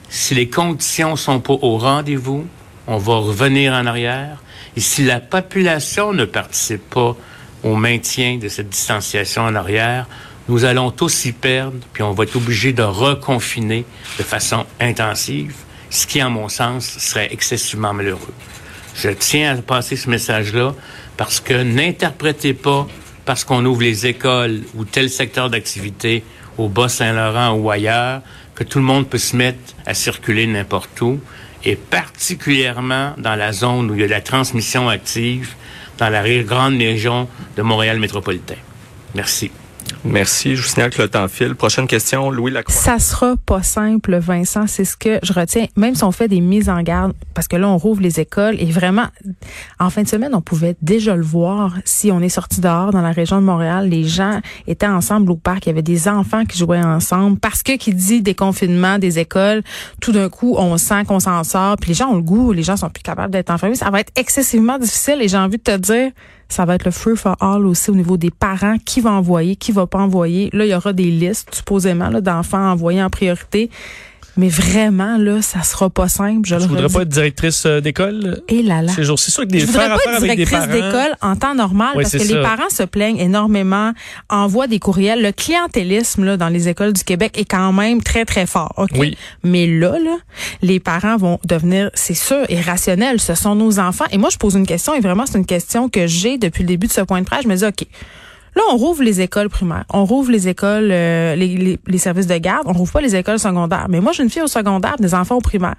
si 0.09 0.33
les 0.33 0.49
conditions 0.49 1.15
sont 1.15 1.41
pas 1.41 1.53
au 1.61 1.77
rendez-vous, 1.77 2.47
on 2.87 2.97
va 2.97 3.17
revenir 3.17 3.73
en 3.73 3.85
arrière 3.85 4.41
et 4.77 4.79
si 4.79 5.03
la 5.03 5.19
population 5.19 6.13
ne 6.13 6.23
participe 6.23 6.87
pas 6.91 7.17
au 7.63 7.75
maintien 7.75 8.37
de 8.37 8.47
cette 8.47 8.69
distanciation 8.69 9.41
en 9.41 9.55
arrière, 9.55 10.05
nous 10.49 10.65
allons 10.65 10.91
tous 10.91 11.25
y 11.25 11.31
perdre, 11.31 11.79
puis 11.93 12.03
on 12.03 12.11
va 12.11 12.25
être 12.25 12.35
obligé 12.35 12.73
de 12.73 12.83
reconfiner 12.83 13.85
de 14.19 14.23
façon 14.23 14.67
intensive, 14.79 15.55
ce 15.89 16.05
qui, 16.05 16.21
en 16.21 16.29
mon 16.29 16.47
sens, 16.47 16.85
serait 16.99 17.29
excessivement 17.31 17.91
malheureux. 17.91 18.33
Je 18.93 19.09
tiens 19.09 19.57
à 19.57 19.61
passer 19.63 19.95
ce 19.95 20.11
message-là 20.11 20.75
parce 21.17 21.39
que 21.39 21.63
n'interprétez 21.63 22.53
pas 22.53 22.87
parce 23.25 23.43
qu'on 23.43 23.65
ouvre 23.65 23.81
les 23.81 24.05
écoles 24.05 24.61
ou 24.75 24.85
tel 24.85 25.09
secteur 25.09 25.49
d'activité 25.49 26.23
au 26.59 26.69
Bas-Saint-Laurent 26.69 27.53
ou 27.53 27.71
ailleurs 27.71 28.21
que 28.53 28.63
tout 28.63 28.77
le 28.77 28.85
monde 28.85 29.09
peut 29.09 29.17
se 29.17 29.35
mettre 29.35 29.73
à 29.87 29.95
circuler 29.95 30.45
n'importe 30.45 31.01
où 31.01 31.19
et 31.63 31.75
particulièrement 31.75 33.13
dans 33.17 33.35
la 33.35 33.51
zone 33.51 33.91
où 33.91 33.95
il 33.95 34.01
y 34.01 34.03
a 34.03 34.07
la 34.07 34.21
transmission 34.21 34.89
active 34.89 35.55
dans 35.97 36.09
la 36.09 36.23
grande 36.43 36.77
région 36.77 37.27
de 37.55 37.61
Montréal 37.61 37.99
métropolitain. 37.99 38.55
Merci. 39.15 39.51
Merci. 40.03 40.55
Je 40.55 40.61
vous 40.61 40.67
signale 40.67 40.89
que 40.89 41.01
le 41.01 41.09
temps 41.09 41.27
file. 41.27 41.55
Prochaine 41.55 41.87
question, 41.87 42.31
Louis 42.31 42.51
Lacroix. 42.51 42.75
Ça 42.75 42.99
sera 42.99 43.35
pas 43.45 43.63
simple, 43.63 44.17
Vincent. 44.17 44.65
C'est 44.67 44.85
ce 44.85 44.95
que 44.95 45.19
je 45.21 45.33
retiens. 45.33 45.67
Même 45.75 45.95
si 45.95 46.03
on 46.03 46.11
fait 46.11 46.27
des 46.27 46.41
mises 46.41 46.69
en 46.69 46.81
garde, 46.81 47.13
parce 47.33 47.47
que 47.47 47.55
là, 47.55 47.67
on 47.67 47.77
rouvre 47.77 48.01
les 48.01 48.19
écoles 48.19 48.55
et 48.59 48.65
vraiment, 48.65 49.07
en 49.79 49.89
fin 49.89 50.03
de 50.03 50.07
semaine, 50.07 50.33
on 50.33 50.41
pouvait 50.41 50.75
déjà 50.81 51.15
le 51.15 51.23
voir. 51.23 51.73
Si 51.85 52.11
on 52.11 52.21
est 52.21 52.29
sorti 52.29 52.61
dehors 52.61 52.91
dans 52.91 53.01
la 53.01 53.11
région 53.11 53.41
de 53.41 53.45
Montréal, 53.45 53.89
les 53.89 54.03
gens 54.03 54.39
étaient 54.67 54.87
ensemble 54.87 55.31
au 55.31 55.35
parc. 55.35 55.65
Il 55.65 55.69
y 55.69 55.71
avait 55.71 55.81
des 55.81 56.07
enfants 56.07 56.45
qui 56.45 56.57
jouaient 56.57 56.79
ensemble. 56.79 57.39
Parce 57.39 57.63
que 57.63 57.75
qui 57.77 57.93
dit 57.93 58.21
déconfinement 58.21 58.99
des 58.99 59.19
écoles, 59.19 59.61
tout 60.01 60.11
d'un 60.11 60.29
coup, 60.29 60.55
on 60.57 60.77
sent 60.77 61.03
qu'on 61.05 61.19
s'en 61.19 61.43
sort. 61.43 61.75
Puis 61.77 61.89
les 61.89 61.95
gens 61.95 62.09
ont 62.09 62.15
le 62.15 62.21
goût. 62.21 62.53
Les 62.53 62.63
gens 62.63 62.77
sont 62.77 62.89
plus 62.89 63.03
capables 63.03 63.33
d'être 63.33 63.49
en 63.49 63.57
famille. 63.57 63.77
Ça 63.77 63.89
va 63.89 63.99
être 63.99 64.11
excessivement 64.15 64.77
difficile 64.77 65.21
et 65.21 65.27
j'ai 65.27 65.37
envie 65.37 65.57
de 65.57 65.63
te 65.63 65.75
dire, 65.77 66.11
ça 66.49 66.65
va 66.65 66.75
être 66.75 66.85
le 66.85 66.91
free 66.91 67.15
for 67.15 67.35
all 67.41 67.65
aussi 67.65 67.89
au 67.91 67.95
niveau 67.95 68.17
des 68.17 68.31
parents. 68.31 68.77
Qui 68.85 69.01
va 69.01 69.11
envoyer, 69.11 69.55
qui 69.55 69.71
va 69.71 69.87
pas 69.87 69.99
envoyer? 69.99 70.49
Là, 70.53 70.65
il 70.65 70.69
y 70.69 70.75
aura 70.75 70.93
des 70.93 71.11
listes, 71.11 71.53
supposément, 71.53 72.09
d'enfants 72.21 72.71
envoyés 72.71 73.03
en 73.03 73.09
priorité. 73.09 73.69
Mais 74.37 74.49
vraiment, 74.49 75.17
là, 75.17 75.41
ça 75.41 75.63
sera 75.63 75.89
pas 75.89 76.07
simple. 76.07 76.47
Je 76.47 76.55
le 76.55 76.61
voudrais 76.61 76.83
redis. 76.83 76.93
pas 76.93 77.01
être 77.01 77.09
directrice 77.09 77.65
euh, 77.65 77.81
d'école? 77.81 78.41
Et 78.47 78.61
là 78.61 78.81
là. 78.81 78.93
jours 79.01 79.19
C'est 79.19 79.31
sûr 79.31 79.43
que 79.43 79.49
des 79.49 79.59
Je 79.59 79.65
voudrais 79.65 79.89
pas 79.89 79.95
être 79.95 80.21
directrice 80.21 80.67
d'école 80.67 81.15
en 81.21 81.35
temps 81.35 81.55
normal 81.55 81.89
parce 81.95 82.11
que 82.11 82.23
les 82.23 82.41
parents 82.41 82.69
se 82.69 82.83
plaignent 82.83 83.19
énormément, 83.19 83.93
envoient 84.29 84.67
des 84.67 84.79
courriels. 84.79 85.21
Le 85.21 85.31
clientélisme 85.31 86.23
là, 86.23 86.37
dans 86.37 86.49
les 86.49 86.69
écoles 86.69 86.93
du 86.93 87.03
Québec 87.03 87.37
est 87.37 87.45
quand 87.45 87.73
même 87.73 88.01
très, 88.01 88.25
très 88.25 88.45
fort. 88.45 88.73
OK? 88.77 88.91
Oui. 88.95 89.17
Mais 89.43 89.67
là, 89.67 89.97
là, 89.99 90.17
les 90.61 90.79
parents 90.79 91.17
vont 91.17 91.39
devenir, 91.45 91.89
c'est 91.93 92.13
sûr, 92.13 92.45
irrationnels. 92.49 93.19
Ce 93.19 93.35
sont 93.35 93.55
nos 93.55 93.79
enfants. 93.79 94.05
Et 94.11 94.17
moi, 94.17 94.29
je 94.29 94.37
pose 94.37 94.55
une 94.55 94.67
question 94.67 94.93
et 94.93 94.99
vraiment, 94.99 95.25
c'est 95.25 95.37
une 95.37 95.45
question 95.45 95.89
que 95.89 96.07
j'ai 96.07 96.37
depuis 96.37 96.61
le 96.61 96.67
début 96.67 96.87
de 96.87 96.93
ce 96.93 97.01
point 97.01 97.21
de 97.21 97.25
presse. 97.25 97.43
Je 97.43 97.47
me 97.47 97.55
dis, 97.55 97.65
OK. 97.65 97.87
Là, 98.57 98.63
on 98.71 98.77
rouvre 98.77 99.03
les 99.03 99.21
écoles 99.21 99.49
primaires, 99.49 99.85
on 99.93 100.03
rouvre 100.03 100.31
les 100.31 100.47
écoles, 100.47 100.89
euh, 100.91 101.35
les, 101.35 101.97
services 101.99 102.25
de 102.25 102.37
garde, 102.39 102.65
on 102.65 102.73
rouvre 102.73 102.91
pas 102.91 103.01
les 103.01 103.15
écoles 103.15 103.37
secondaires. 103.37 103.85
Mais 103.87 103.99
moi, 103.99 104.13
j'ai 104.13 104.23
une 104.23 104.31
fille 104.31 104.41
au 104.41 104.47
secondaire, 104.47 104.95
des 104.97 105.13
enfants 105.13 105.35
au 105.35 105.41
primaire. 105.41 105.75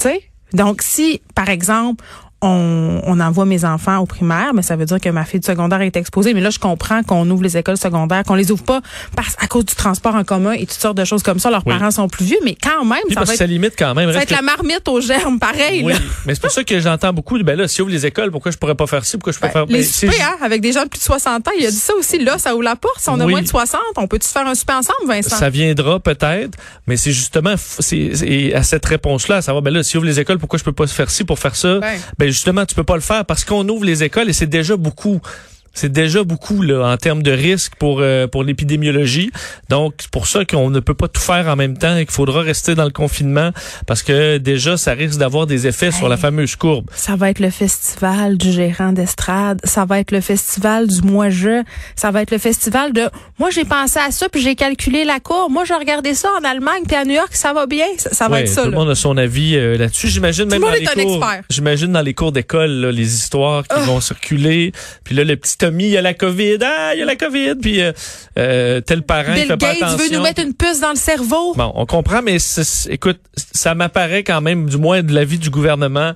Tu 0.00 0.08
sais? 0.08 0.22
Donc, 0.54 0.82
si, 0.82 1.22
par 1.36 1.48
exemple, 1.48 2.04
on, 2.46 3.00
on 3.04 3.20
envoie 3.20 3.44
mes 3.44 3.64
enfants 3.64 3.98
au 3.98 4.06
primaire, 4.06 4.52
mais 4.54 4.62
ça 4.62 4.76
veut 4.76 4.84
dire 4.86 5.00
que 5.00 5.08
ma 5.08 5.24
fille 5.24 5.40
de 5.40 5.44
secondaire 5.44 5.80
est 5.80 5.96
exposée. 5.96 6.34
Mais 6.34 6.40
là, 6.40 6.50
je 6.50 6.58
comprends 6.58 7.02
qu'on 7.02 7.28
ouvre 7.30 7.42
les 7.42 7.56
écoles 7.56 7.76
secondaires, 7.76 8.22
qu'on 8.24 8.34
les 8.34 8.50
ouvre 8.50 8.62
pas 8.62 8.80
parce, 9.14 9.34
à 9.40 9.46
cause 9.46 9.64
du 9.64 9.74
transport 9.74 10.14
en 10.14 10.24
commun 10.24 10.52
et 10.52 10.60
toutes 10.66 10.72
sortes 10.72 10.96
de 10.96 11.04
choses 11.04 11.22
comme 11.22 11.38
ça. 11.38 11.50
Leurs 11.50 11.66
Oui. 11.66 11.72
parents 11.76 11.90
sont 11.90 12.08
plus 12.08 12.24
vieux, 12.24 12.38
mais 12.44 12.56
quand 12.60 12.84
même, 12.84 13.00
ça 13.12 13.20
va 13.20 13.26
ça 13.26 13.46
limite 13.46 13.74
quand 13.78 13.94
même. 13.94 14.12
ça 14.12 14.18
va 14.20 14.24
la 14.30 14.42
marmite 14.42 14.86
aux 14.88 15.00
germes, 15.00 15.38
pareil. 15.38 15.82
Oui, 15.84 15.92
là. 15.92 15.98
mais 16.26 16.34
c'est 16.34 16.40
pour 16.40 16.50
ça 16.50 16.62
que 16.64 16.78
j'entends 16.80 17.12
beaucoup. 17.12 17.38
Ben 17.42 17.56
là, 17.56 17.68
si 17.68 17.82
ouvre 17.82 17.90
les 17.90 18.06
écoles, 18.06 18.30
pourquoi 18.30 18.50
je 18.52 18.56
pourrais 18.56 18.74
pas 18.74 18.86
faire 18.86 19.04
ci, 19.04 19.16
pourquoi 19.18 19.32
je 19.32 19.38
peux 19.38 19.46
Ben, 19.46 19.52
faire 19.52 19.66
les 19.66 19.78
Ben, 19.78 19.84
soupers, 19.84 20.14
hein, 20.22 20.36
avec 20.44 20.60
des 20.60 20.72
gens 20.72 20.84
de 20.84 20.88
plus 20.88 20.98
de 20.98 21.04
60 21.04 21.48
ans, 21.48 21.50
il 21.58 21.66
a 21.66 21.70
dit 21.70 21.76
ça 21.76 21.94
aussi. 21.94 22.18
Là, 22.18 22.38
ça 22.38 22.54
ouvre 22.54 22.62
la 22.64 22.76
porte. 22.76 23.00
Si 23.00 23.08
on 23.08 23.18
a 23.20 23.26
moins 23.26 23.42
de 23.42 23.46
60, 23.48 23.80
on 23.96 24.06
peut-tu 24.06 24.28
faire 24.28 24.46
un 24.46 24.54
souper 24.54 24.72
ensemble, 24.74 25.06
Vincent? 25.06 25.36
Ça 25.36 25.50
viendra 25.50 26.00
peut-être, 26.00 26.56
mais 26.86 26.96
c'est 26.96 27.12
justement 27.12 27.54
c'est 27.58 28.54
à 28.54 28.62
cette 28.62 28.84
réponse-là, 28.86 29.36
à 29.36 29.42
savoir 29.42 29.62
ben 29.62 29.72
là, 29.72 29.82
si 29.82 29.96
ouvre 29.96 30.06
les 30.06 30.18
écoles, 30.20 30.38
pourquoi 30.38 30.58
je 30.58 30.64
peux 30.64 30.72
pas 30.72 30.86
faire 30.86 31.10
ci 31.10 31.24
pour 31.24 31.38
faire 31.38 31.56
ça? 31.56 31.78
Ben. 31.80 31.98
Ben 32.18 32.30
justement, 32.36 32.66
tu 32.66 32.74
peux 32.74 32.84
pas 32.84 32.94
le 32.94 33.00
faire 33.00 33.24
parce 33.24 33.44
qu'on 33.44 33.66
ouvre 33.68 33.84
les 33.84 34.04
écoles 34.04 34.28
et 34.28 34.32
c'est 34.32 34.46
déjà 34.46 34.76
beaucoup. 34.76 35.20
C'est 35.76 35.92
déjà 35.92 36.24
beaucoup 36.24 36.62
là 36.62 36.84
en 36.92 36.96
termes 36.96 37.22
de 37.22 37.30
risque 37.30 37.74
pour 37.78 37.98
euh, 38.00 38.26
pour 38.26 38.42
l'épidémiologie. 38.42 39.30
Donc 39.68 39.94
c'est 39.98 40.10
pour 40.10 40.26
ça 40.26 40.44
qu'on 40.44 40.70
ne 40.70 40.80
peut 40.80 40.94
pas 40.94 41.06
tout 41.08 41.20
faire 41.20 41.46
en 41.48 41.54
même 41.56 41.76
temps 41.78 41.96
et 41.96 42.04
qu'il 42.06 42.14
faudra 42.14 42.40
rester 42.40 42.74
dans 42.74 42.84
le 42.84 42.90
confinement 42.90 43.50
parce 43.86 44.02
que 44.02 44.38
déjà 44.38 44.76
ça 44.76 44.92
risque 44.92 45.18
d'avoir 45.18 45.46
des 45.46 45.66
effets 45.66 45.90
sur 45.92 46.08
la 46.08 46.16
fameuse 46.16 46.56
courbe. 46.56 46.86
Ça 46.94 47.14
va 47.14 47.30
être 47.30 47.40
le 47.40 47.50
festival 47.50 48.36
du 48.38 48.50
gérant 48.50 48.92
d'estrade. 48.92 49.60
Ça 49.64 49.84
va 49.84 50.00
être 50.00 50.10
le 50.12 50.20
festival 50.20 50.86
du 50.88 51.02
moi-je. 51.02 51.62
Ça 51.94 52.10
va 52.10 52.22
être 52.22 52.30
le 52.30 52.38
festival 52.38 52.92
de 52.92 53.02
moi, 53.38 53.50
j'ai 53.50 53.64
pensé 53.64 53.98
à 53.98 54.10
ça 54.10 54.28
puis 54.30 54.40
j'ai 54.40 54.54
calculé 54.54 55.04
la 55.04 55.20
courbe. 55.20 55.52
Moi, 55.52 55.64
j'ai 55.66 55.74
regardé 55.74 56.14
ça 56.14 56.28
en 56.40 56.44
Allemagne 56.44 56.82
puis 56.88 56.96
à 56.96 57.04
New 57.04 57.12
York, 57.14 57.30
ça 57.34 57.52
va 57.52 57.66
bien. 57.66 57.84
Ça, 57.98 58.10
ça 58.14 58.28
va 58.28 58.36
Ouais, 58.36 58.42
être 58.42 58.48
ça. 58.48 58.62
tout 58.62 58.70
le 58.70 58.74
monde 58.76 58.88
a 58.88 58.94
son 58.94 59.16
avis 59.18 59.56
euh, 59.56 59.76
là-dessus. 59.76 60.08
J'imagine 60.08 60.46
même 60.46 60.60
dans 60.62 60.70
les 60.70 60.84
cours. 60.84 61.22
expert. 61.22 61.42
J'imagine 61.50 61.92
dans 61.92 62.00
les 62.02 62.14
cours 62.14 62.32
d'école 62.32 62.70
là, 62.70 62.90
les 62.90 63.14
histoires 63.14 63.62
qui 63.68 63.78
vont 63.80 64.00
circuler. 64.00 64.72
Puis 65.04 65.14
là, 65.14 65.22
le 65.24 65.36
petit 65.36 65.64
Il 65.74 65.86
y 65.86 65.96
a 65.96 66.02
la 66.02 66.14
COVID. 66.14 66.58
Ah, 66.62 66.94
il 66.94 67.00
y 67.00 67.02
a 67.02 67.04
la 67.04 67.16
COVID. 67.16 67.54
Puis 67.56 67.80
euh, 67.80 67.92
euh, 68.38 68.80
tel 68.80 69.02
parent, 69.02 69.32
il 69.34 69.34
Bill 69.34 69.46
fait 69.46 69.56
pas 69.56 69.74
Gates 69.74 69.82
attention. 69.82 69.98
veut 69.98 70.16
nous 70.16 70.22
mettre 70.22 70.42
une 70.42 70.54
puce 70.54 70.80
dans 70.80 70.90
le 70.90 70.96
cerveau. 70.96 71.54
Bon, 71.54 71.72
on 71.74 71.86
comprend, 71.86 72.22
mais 72.22 72.38
écoute, 72.88 73.20
ça 73.36 73.74
m'apparaît 73.74 74.24
quand 74.24 74.40
même, 74.40 74.68
du 74.68 74.78
moins 74.78 75.02
de 75.02 75.12
l'avis 75.12 75.38
du 75.38 75.50
gouvernement, 75.50 76.12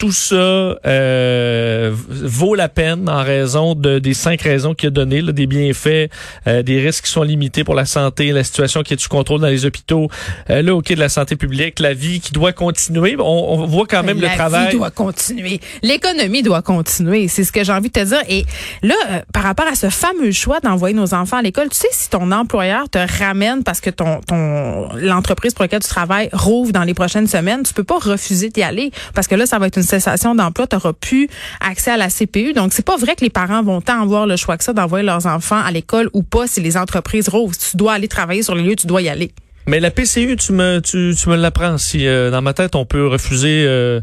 tout 0.00 0.12
ça 0.12 0.34
euh, 0.34 1.94
vaut 1.94 2.54
la 2.54 2.70
peine 2.70 3.06
en 3.06 3.22
raison 3.22 3.74
de, 3.74 3.98
des 3.98 4.14
cinq 4.14 4.40
raisons 4.40 4.72
qu'il 4.72 4.86
a 4.86 4.90
données, 4.90 5.20
des 5.20 5.46
bienfaits, 5.46 6.10
euh, 6.46 6.62
des 6.62 6.80
risques 6.80 7.04
qui 7.04 7.10
sont 7.10 7.22
limités 7.22 7.64
pour 7.64 7.74
la 7.74 7.84
santé, 7.84 8.32
la 8.32 8.42
situation 8.42 8.82
qui 8.82 8.94
est 8.94 8.98
sous 8.98 9.10
contrôle 9.10 9.42
dans 9.42 9.48
les 9.48 9.66
hôpitaux, 9.66 10.08
euh, 10.48 10.62
là, 10.62 10.74
OK, 10.74 10.88
de 10.90 10.98
la 10.98 11.10
santé 11.10 11.36
publique, 11.36 11.80
la 11.80 11.92
vie 11.92 12.20
qui 12.20 12.32
doit 12.32 12.54
continuer. 12.54 13.14
On, 13.18 13.22
on 13.22 13.66
voit 13.66 13.86
quand 13.86 14.02
même 14.02 14.22
la 14.22 14.30
le 14.30 14.34
travail. 14.36 14.70
vie 14.70 14.78
doit 14.78 14.90
continuer. 14.90 15.60
L'économie 15.82 16.42
doit 16.42 16.62
continuer. 16.62 17.28
C'est 17.28 17.44
ce 17.44 17.52
que 17.52 17.62
j'ai 17.62 17.72
envie 17.72 17.90
de 17.90 18.00
te 18.00 18.04
dire. 18.04 18.22
Et 18.26 18.46
là, 18.82 18.94
euh, 19.10 19.20
par 19.34 19.42
rapport 19.42 19.66
à 19.66 19.74
ce 19.74 19.90
fameux 19.90 20.32
choix 20.32 20.60
d'envoyer 20.60 20.94
nos 20.94 21.12
enfants 21.12 21.36
à 21.36 21.42
l'école, 21.42 21.68
tu 21.68 21.76
sais, 21.76 21.88
si 21.90 22.08
ton 22.08 22.32
employeur 22.32 22.88
te 22.88 22.98
ramène 23.22 23.64
parce 23.64 23.82
que 23.82 23.90
ton, 23.90 24.22
ton, 24.26 24.88
l'entreprise 24.94 25.52
pour 25.52 25.64
laquelle 25.64 25.82
tu 25.82 25.88
travailles 25.88 26.30
rouvre 26.32 26.72
dans 26.72 26.84
les 26.84 26.94
prochaines 26.94 27.26
semaines, 27.26 27.64
tu 27.64 27.74
peux 27.74 27.84
pas 27.84 27.98
refuser 27.98 28.48
d'y 28.48 28.62
aller 28.62 28.92
parce 29.14 29.26
que 29.26 29.34
là, 29.34 29.44
ça 29.44 29.58
va 29.58 29.66
être 29.66 29.76
une 29.76 29.89
cessation 29.90 30.34
d'emploi. 30.34 30.66
Tu 30.66 30.76
n'auras 30.76 30.92
plus 30.92 31.28
accès 31.60 31.90
à 31.90 31.96
la 31.96 32.08
CPU. 32.08 32.52
Donc, 32.52 32.72
c'est 32.72 32.84
pas 32.84 32.96
vrai 32.96 33.16
que 33.16 33.24
les 33.24 33.30
parents 33.30 33.62
vont 33.62 33.80
tant 33.80 34.02
avoir 34.02 34.26
le 34.26 34.36
choix 34.36 34.56
que 34.56 34.64
ça 34.64 34.72
d'envoyer 34.72 35.04
leurs 35.04 35.26
enfants 35.26 35.60
à 35.60 35.70
l'école 35.70 36.08
ou 36.12 36.22
pas 36.22 36.46
si 36.46 36.60
les 36.60 36.76
entreprises. 36.76 37.28
Si 37.58 37.70
tu 37.70 37.76
dois 37.76 37.94
aller 37.94 38.08
travailler 38.08 38.42
sur 38.42 38.54
les 38.54 38.62
lieux, 38.62 38.76
tu 38.76 38.86
dois 38.86 39.02
y 39.02 39.08
aller. 39.08 39.32
Mais 39.66 39.80
la 39.80 39.90
PCU, 39.90 40.36
tu 40.36 40.52
me, 40.52 40.80
tu, 40.80 41.14
tu 41.16 41.28
me 41.28 41.36
l'apprends. 41.36 41.78
Si 41.78 42.06
euh, 42.06 42.30
dans 42.30 42.42
ma 42.42 42.54
tête, 42.54 42.74
on 42.74 42.86
peut 42.86 43.06
refuser, 43.06 43.64
euh, 43.66 44.00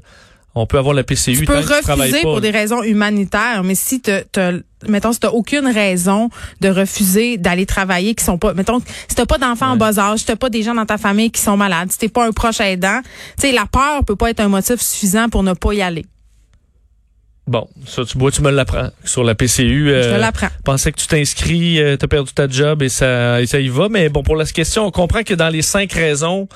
on 0.57 0.65
peut 0.65 0.77
avoir 0.77 0.93
la 0.93 1.03
PCU. 1.03 1.37
Tu 1.37 1.45
peux 1.45 1.61
tu 1.61 1.73
refuser 1.73 2.21
pas, 2.21 2.21
pour 2.21 2.41
des 2.41 2.51
raisons 2.51 2.83
humanitaires, 2.83 3.63
mais 3.63 3.75
si 3.75 4.01
tu 4.01 4.11
mettons 4.87 5.11
si 5.11 5.19
t'as 5.19 5.29
aucune 5.29 5.67
raison 5.67 6.29
de 6.61 6.69
refuser 6.69 7.37
d'aller 7.37 7.65
travailler 7.65 8.13
qui 8.13 8.23
sont 8.23 8.37
pas 8.37 8.53
mettons 8.53 8.79
si 8.79 9.15
t'as 9.15 9.25
pas 9.25 9.37
d'enfants 9.37 9.71
en 9.71 9.77
bas 9.77 9.97
âge, 9.99 10.19
si 10.19 10.25
t'as 10.25 10.35
pas 10.35 10.49
des 10.49 10.61
gens 10.61 10.75
dans 10.75 10.85
ta 10.85 10.97
famille 10.97 11.31
qui 11.31 11.41
sont 11.41 11.57
malades, 11.57 11.91
si 11.91 11.97
t'es 11.97 12.09
pas 12.09 12.27
un 12.27 12.31
proche 12.31 12.59
aidant, 12.59 13.01
tu 13.39 13.47
sais 13.47 13.51
la 13.51 13.65
peur 13.65 14.03
peut 14.05 14.15
pas 14.15 14.29
être 14.29 14.39
un 14.39 14.49
motif 14.49 14.79
suffisant 14.81 15.29
pour 15.29 15.43
ne 15.43 15.53
pas 15.53 15.73
y 15.73 15.81
aller. 15.81 16.05
Bon, 17.48 17.66
ça, 17.86 18.04
tu 18.04 18.18
vois, 18.18 18.30
tu 18.32 18.42
me 18.42 18.51
l'apprends. 18.51 18.89
Sur 19.06 19.24
la 19.24 19.34
PCU, 19.34 19.88
Je 19.88 20.01
te 20.01 20.08
euh, 20.13 20.18
l'apprends. 20.18 20.50
pensais 20.66 20.92
que 20.92 21.00
tu 21.00 21.08
t'inscris, 21.08 21.82
euh, 21.82 21.96
t'as 21.96 22.08
perdu 22.08 22.34
ta 22.34 22.48
job 22.50 22.84
et 22.84 22.89
ça, 22.89 23.42
et 23.42 23.46
ça 23.46 23.60
y 23.60 23.70
va. 23.70 23.88
Mais 23.89 24.10
bon, 24.10 24.22
pour 24.22 24.36
la 24.36 24.46
question, 24.46 24.86
on 24.86 24.92
comprend 24.92 25.24
que 25.24 25.34
dans 25.34 25.48
les 25.50 25.62
cinq 25.62 25.94
raisons, 25.94 26.50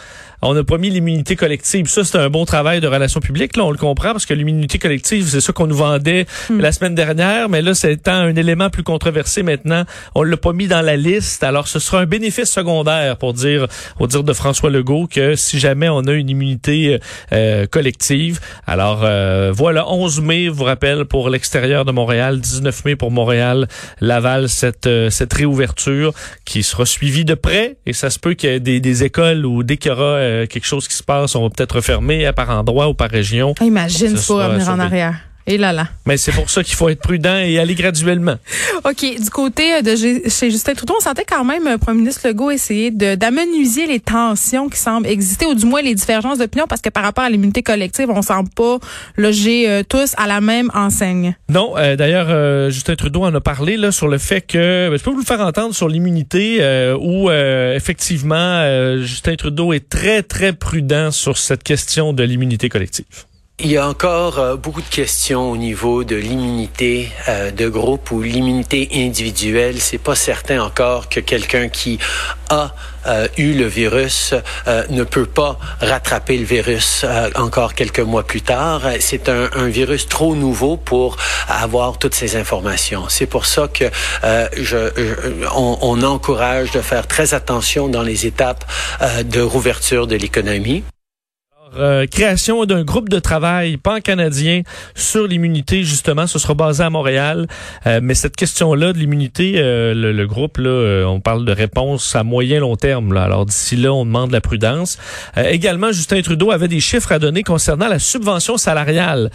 on 0.44 0.56
n'a 0.56 0.64
pas 0.64 0.78
mis 0.80 0.90
l'immunité 0.90 1.36
collective. 1.36 1.88
Ça, 1.88 2.04
c'est 2.04 2.18
un 2.18 2.30
bon 2.30 2.46
travail 2.46 2.82
de 2.82 2.88
relations 2.88 3.20
publiques. 3.20 3.56
Là, 3.56 3.64
on 3.64 3.70
le 3.72 3.78
comprend 3.78 4.12
parce 4.12 4.26
que 4.26 4.34
l'immunité 4.34 4.80
collective, 4.80 5.28
c'est 5.30 5.40
ça 5.40 5.54
qu'on 5.54 5.68
nous 5.68 5.76
vendait 5.76 6.26
Hmm. 6.50 6.60
la 6.60 6.72
semaine 6.72 6.96
dernière. 6.96 7.48
Mais 7.48 7.62
là, 7.62 7.74
c'est 7.76 8.08
un 8.08 8.36
élément 8.36 8.70
plus 8.72 8.82
controversé 8.84 9.44
maintenant. 9.44 9.84
On 10.16 10.24
l'a 10.24 10.38
pas 10.38 10.52
mis 10.52 10.68
dans 10.68 10.82
la 10.82 10.98
liste. 10.98 11.44
Alors, 11.44 11.68
ce 11.68 11.78
sera 11.80 12.00
un 12.02 12.06
bénéfice 12.06 12.50
secondaire 12.50 13.18
pour 13.18 13.34
dire, 13.34 13.68
au 14.00 14.08
dire 14.08 14.24
de 14.24 14.34
François 14.34 14.72
Legault 14.72 15.08
que 15.08 15.36
si 15.36 15.60
jamais 15.60 15.88
on 15.90 16.00
a 16.02 16.12
une 16.14 16.30
immunité 16.30 17.00
euh, 17.32 17.68
collective. 17.68 18.40
Alors, 18.66 19.02
euh, 19.04 19.52
voilà, 19.54 19.88
11 19.90 20.22
mai, 20.22 20.50
vous 20.50 20.64
rappelle, 20.82 21.06
pour 21.06 21.30
l'extérieur 21.30 21.86
de 21.86 21.92
Montréal, 21.92 22.40
19 22.40 22.86
mai 22.86 22.96
pour 22.96 23.12
Montréal, 23.12 23.68
Laval, 24.00 24.50
cette, 24.50 24.88
euh, 24.88 25.12
cette 25.12 25.32
réouverture 25.34 26.14
qui 26.44 26.64
sera 26.64 26.86
suivie 26.88 27.24
de 27.24 27.36
près. 27.36 27.78
Et 27.86 27.94
ça 27.94 28.10
se 28.10 28.18
peut 28.18 28.34
qu'il 28.34 28.50
y 28.50 28.54
ait 28.54 28.60
des, 28.60 28.80
des 28.80 29.04
écoles 29.04 29.46
où 29.46 29.62
dès 29.62 29.78
qu'il 29.78 29.92
y 29.92 29.94
aura 29.94 30.04
euh, 30.04 30.48
quelque 30.48 30.66
chose 30.66 30.88
qui 30.88 30.96
se 30.96 31.04
passe, 31.04 31.36
on 31.36 31.44
va 31.44 31.50
peut-être 31.50 31.76
refermer 31.76 32.26
à 32.26 32.34
par 32.34 32.50
endroit 32.50 32.90
ou 32.90 32.96
par 32.96 33.12
région. 33.12 33.54
Imagine 33.62 34.10
Ça 34.10 34.18
ça 34.18 34.24
sera 34.24 34.48
revenir 34.48 34.70
en 34.70 34.80
arrière. 34.80 35.31
Et 35.48 35.58
là 35.58 35.74
là. 35.74 35.88
Mais 36.06 36.18
c'est 36.18 36.32
pour 36.32 36.50
ça 36.50 36.64
qu'il 36.64 36.76
faut 36.76 36.90
être 36.90 37.02
prudent 37.02 37.36
et 37.36 37.60
aller 37.60 37.76
graduellement. 37.76 38.36
OK. 38.84 39.00
Du 39.00 39.30
côté 39.30 39.76
euh, 39.76 39.82
de 39.82 39.96
chez 39.96 40.52
Justin 40.52 40.74
Trudeau, 40.74 40.96
on 40.98 41.02
sentait 41.02 41.26
quand 41.26 41.44
même, 41.44 41.68
euh, 41.68 41.78
Premier 41.78 42.00
ministre 42.00 42.28
Legault 42.28 42.52
essayer 42.52 42.92
d'amenuiser 42.92 43.88
les 43.88 44.00
tensions 44.00 44.70
qui 44.70 44.80
semblent 44.80 45.08
exister, 45.08 45.46
ou 45.46 45.54
du 45.54 45.66
moins 45.66 45.82
les 45.82 45.96
divergences 45.96 46.38
d'opinion, 46.38 46.66
parce 46.68 46.82
que 46.82 46.90
par 46.90 47.04
rapport 47.04 47.24
à 47.24 47.30
l'immunité 47.30 47.64
collective, 47.64 48.10
on 48.10 48.22
semble 48.22 48.50
pas 48.50 48.80
loger 49.18 49.70
euh, 49.70 49.84
tous 49.88 50.14
à 50.18 50.28
la 50.28 50.42
même 50.42 50.70
enseigne. 50.74 51.36
Non, 51.50 51.74
euh, 51.78 51.96
d'ailleurs, 51.96 52.28
euh, 52.30 52.70
Justin 52.70 52.96
Trudeau 52.96 53.24
en 53.24 53.34
a 53.34 53.42
parlé 53.42 53.78
là 53.78 53.92
sur 53.92 54.08
le 54.08 54.18
fait 54.18 54.42
que 54.42 54.90
ben, 54.90 54.98
je 54.98 55.04
peux 55.04 55.12
vous 55.12 55.20
le 55.20 55.26
faire 55.26 55.42
entendre 55.42 55.76
sur 55.76 55.88
l'immunité 55.88 56.42
où 57.00 57.30
effectivement 57.32 58.98
Justin 59.02 59.36
Trudeau 59.36 59.74
est 59.74 59.90
très 59.90 60.24
très 60.24 60.54
prudent 60.54 61.12
sur 61.12 61.38
cette 61.38 61.64
question 61.64 62.14
de 62.14 62.24
l'immunité 62.24 62.70
collective. 62.70 63.06
Il 63.64 63.72
y 63.72 63.78
a 63.78 63.88
encore 63.88 64.40
euh, 64.40 64.56
beaucoup 64.56 64.82
de 64.82 64.88
questions 64.90 65.52
au 65.52 65.56
niveau 65.56 66.04
de 66.04 66.16
l'immunité 66.16 67.12
euh, 67.30 67.52
de 67.52 67.68
groupe 67.70 68.10
ou 68.10 68.22
l'immunité 68.24 68.90
individuelle. 68.92 69.80
C'est 69.80 70.00
pas 70.00 70.16
certain 70.16 70.64
encore 70.64 71.10
que 71.10 71.20
quelqu'un 71.20 71.70
qui 71.70 72.00
a 72.50 72.74
euh, 73.06 73.28
eu 73.38 73.54
le 73.54 73.68
virus 73.68 74.34
euh, 74.68 74.84
ne 74.90 75.04
peut 75.04 75.28
pas 75.28 75.60
rattraper 75.80 76.38
le 76.40 76.44
virus 76.46 77.04
euh, 77.04 77.30
encore 77.36 77.76
quelques 77.76 78.00
mois 78.00 78.24
plus 78.24 78.42
tard. 78.42 78.82
C'est 79.00 79.30
un, 79.30 79.48
un 79.56 79.68
virus 79.68 80.08
trop 80.08 80.34
nouveau 80.36 80.76
pour 80.76 81.18
avoir 81.48 82.00
toutes 82.00 82.16
ces 82.16 82.36
informations. 82.38 83.04
C'est 83.10 83.28
pour 83.28 83.46
ça 83.46 83.68
que 83.68 83.86
je, 84.58 84.90
je- 84.98 85.46
on, 85.56 85.78
on 85.82 86.02
encourage 86.02 86.72
de 86.72 86.82
faire 86.82 87.06
très 87.06 87.36
attention 87.36 87.90
dans 87.90 88.02
les 88.02 88.26
étapes 88.26 88.66
de 89.24 89.40
rouverture 89.42 90.08
de 90.08 90.16
l'économie. 90.16 90.84
Euh, 91.78 92.06
création 92.06 92.66
d'un 92.66 92.84
groupe 92.84 93.08
de 93.08 93.20
travail 93.20 93.78
pan-canadien 93.78 94.64
sur 94.94 95.26
l'immunité, 95.26 95.84
justement. 95.84 96.28
Ce 96.28 96.38
sera 96.38 96.54
basé 96.54 96.84
à 96.84 96.90
Montréal. 96.90 97.48
Euh, 97.88 98.02
mais 98.04 98.14
cette 98.14 98.36
question-là 98.36 98.92
de 98.92 98.98
l'immunité, 98.98 99.54
euh, 99.56 99.94
le, 99.94 100.28
groupe, 100.28 100.58
là, 100.58 101.06
on 101.08 101.22
parle 101.22 101.46
de 101.46 101.52
réponse 101.54 102.14
à 102.16 102.24
moyen 102.24 102.60
long 102.60 102.76
terme. 102.76 103.14
Là. 103.14 103.24
Alors 103.24 103.46
d'ici 103.46 103.78
là, 103.78 103.94
on 103.94 104.06
demande 104.06 104.32
la 104.32 104.42
prudence. 104.42 104.98
également, 105.38 105.92
Justin 105.92 106.22
Trudeau 106.22 106.52
avait 106.52 106.68
des 106.68 106.82
chiffres 106.82 107.12
à 107.14 107.20
donner 107.20 107.44
concernant 107.44 107.88
la 107.88 108.00
subvention 108.00 108.58
salariale. 108.58 109.32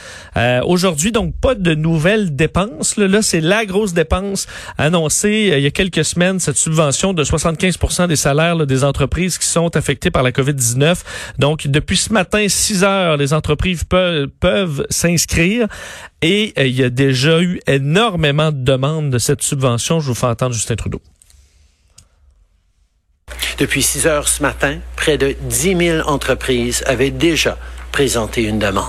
Aujourd'hui, 0.64 1.12
donc, 1.12 1.35
pas 1.40 1.55
de 1.55 1.75
nouvelles 1.75 2.37
dépenses. 2.37 2.97
Là, 2.97 3.09
là 3.09 3.23
c'est 3.23 3.40
la 3.40 3.64
grosse 3.64 3.95
dépense 3.95 4.47
annoncée 4.78 5.52
il 5.57 5.62
y 5.62 5.66
a 5.66 5.71
quelques 5.71 6.05
semaines, 6.05 6.38
cette 6.38 6.57
subvention 6.57 7.14
de 7.14 7.25
75 7.25 8.09
des 8.09 8.16
salaires 8.16 8.66
des 8.66 8.85
entreprises 8.85 9.38
qui 9.38 9.47
sont 9.47 9.75
affectées 9.76 10.11
par 10.11 10.23
la 10.23 10.33
COVID-19. 10.33 10.97
Donc, 11.38 11.66
depuis 11.66 11.97
ce 11.97 12.12
matin, 12.12 12.25
6 12.49 12.85
heures, 12.85 13.16
les 13.16 13.33
entreprises 13.33 13.85
peuvent, 13.85 14.28
peuvent 14.28 14.87
s'inscrire 14.90 15.68
et 16.23 16.52
euh, 16.59 16.66
il 16.66 16.75
y 16.75 16.85
a 16.85 16.90
déjà 16.90 17.40
eu 17.40 17.61
énormément 17.66 18.52
de 18.52 18.62
demandes 18.62 19.11
de 19.11 19.18
cette 19.18 19.42
subvention. 19.42 20.00
Je 20.00 20.09
vous 20.09 20.14
fais 20.14 20.26
entendre 20.26 20.54
Justin 20.54 20.76
Trudeau. 20.76 21.00
Depuis 23.59 23.83
6 23.83 24.06
heures 24.06 24.28
ce 24.28 24.42
matin, 24.42 24.78
près 24.97 25.18
de 25.18 25.35
10 25.40 25.76
000 25.76 26.09
entreprises 26.09 26.83
avaient 26.87 27.11
déjà 27.11 27.56
présenté 27.90 28.42
une 28.42 28.59
demande. 28.59 28.87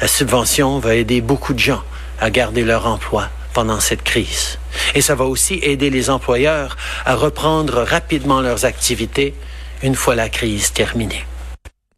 La 0.00 0.08
subvention 0.08 0.78
va 0.78 0.94
aider 0.94 1.20
beaucoup 1.20 1.52
de 1.52 1.58
gens 1.58 1.82
à 2.20 2.30
garder 2.30 2.64
leur 2.64 2.86
emploi 2.86 3.28
pendant 3.52 3.80
cette 3.80 4.02
crise. 4.02 4.58
Et 4.94 5.00
ça 5.00 5.14
va 5.14 5.24
aussi 5.24 5.54
aider 5.62 5.90
les 5.90 6.10
employeurs 6.10 6.76
à 7.04 7.14
reprendre 7.14 7.82
rapidement 7.82 8.40
leurs 8.40 8.64
activités 8.64 9.34
une 9.82 9.94
fois 9.94 10.14
la 10.14 10.28
crise 10.28 10.72
terminée. 10.72 11.24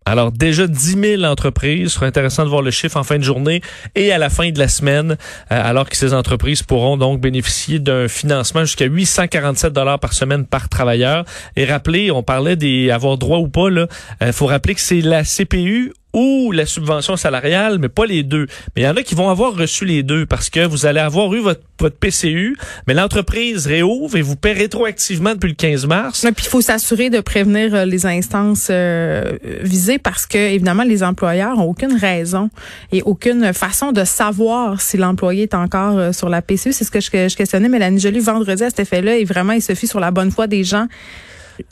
Alors 0.08 0.32
déjà 0.32 0.66
10 0.66 1.18
000 1.18 1.24
entreprises, 1.24 1.88
ce 1.88 1.94
sera 1.96 2.06
intéressant 2.06 2.44
de 2.44 2.48
voir 2.48 2.62
le 2.62 2.70
chiffre 2.70 2.96
en 2.96 3.02
fin 3.02 3.18
de 3.18 3.22
journée 3.22 3.60
et 3.94 4.10
à 4.10 4.16
la 4.16 4.30
fin 4.30 4.50
de 4.50 4.58
la 4.58 4.66
semaine, 4.66 5.12
euh, 5.12 5.16
alors 5.50 5.86
que 5.86 5.98
ces 5.98 6.14
entreprises 6.14 6.62
pourront 6.62 6.96
donc 6.96 7.20
bénéficier 7.20 7.78
d'un 7.78 8.08
financement 8.08 8.64
jusqu'à 8.64 8.86
847 8.86 9.70
dollars 9.70 9.98
par 9.98 10.14
semaine 10.14 10.46
par 10.46 10.70
travailleur. 10.70 11.26
Et 11.56 11.66
rappelez, 11.66 12.10
on 12.10 12.22
parlait 12.22 12.56
des 12.56 12.90
avoir 12.90 13.18
droit 13.18 13.38
ou 13.38 13.48
pas 13.48 13.68
là, 13.68 13.86
il 14.22 14.28
euh, 14.28 14.32
faut 14.32 14.46
rappeler 14.46 14.74
que 14.74 14.80
c'est 14.80 15.02
la 15.02 15.24
CPU 15.24 15.92
ou 16.12 16.52
la 16.52 16.66
subvention 16.66 17.16
salariale, 17.16 17.78
mais 17.78 17.88
pas 17.88 18.06
les 18.06 18.22
deux. 18.22 18.46
Mais 18.74 18.82
il 18.82 18.84
y 18.84 18.88
en 18.88 18.96
a 18.96 19.02
qui 19.02 19.14
vont 19.14 19.28
avoir 19.28 19.54
reçu 19.54 19.84
les 19.84 20.02
deux 20.02 20.26
parce 20.26 20.50
que 20.50 20.66
vous 20.66 20.86
allez 20.86 21.00
avoir 21.00 21.32
eu 21.34 21.40
votre, 21.40 21.60
votre 21.78 21.96
PCU, 21.96 22.56
mais 22.86 22.94
l'entreprise 22.94 23.66
réouvre 23.66 24.16
et 24.16 24.22
vous 24.22 24.36
paie 24.36 24.52
rétroactivement 24.52 25.34
depuis 25.34 25.50
le 25.50 25.54
15 25.54 25.86
mars. 25.86 26.20
Puis 26.20 26.46
il 26.46 26.48
faut 26.48 26.60
s'assurer 26.60 27.10
de 27.10 27.20
prévenir 27.20 27.74
euh, 27.74 27.84
les 27.84 28.06
instances 28.06 28.68
euh, 28.70 29.36
visées 29.62 29.98
parce 29.98 30.26
que 30.26 30.38
évidemment 30.38 30.82
les 30.82 31.02
employeurs 31.02 31.58
ont 31.58 31.68
aucune 31.70 31.96
raison 31.96 32.50
et 32.92 33.02
aucune 33.02 33.52
façon 33.52 33.92
de 33.92 34.04
savoir 34.04 34.80
si 34.80 34.96
l'employé 34.96 35.44
est 35.44 35.54
encore 35.54 35.98
euh, 35.98 36.12
sur 36.12 36.28
la 36.28 36.42
PCU. 36.42 36.72
C'est 36.72 36.84
ce 36.84 36.90
que 36.90 37.00
je, 37.00 37.10
je 37.10 37.36
questionnais 37.36 37.68
Mélanie 37.68 38.00
Joly 38.00 38.20
vendredi 38.20 38.62
à 38.62 38.70
cet 38.70 38.80
effet-là 38.80 39.16
et 39.16 39.24
vraiment 39.24 39.52
il 39.52 39.62
se 39.62 39.74
fie 39.74 39.86
sur 39.86 40.00
la 40.00 40.10
bonne 40.10 40.30
foi 40.30 40.46
des 40.46 40.64
gens 40.64 40.86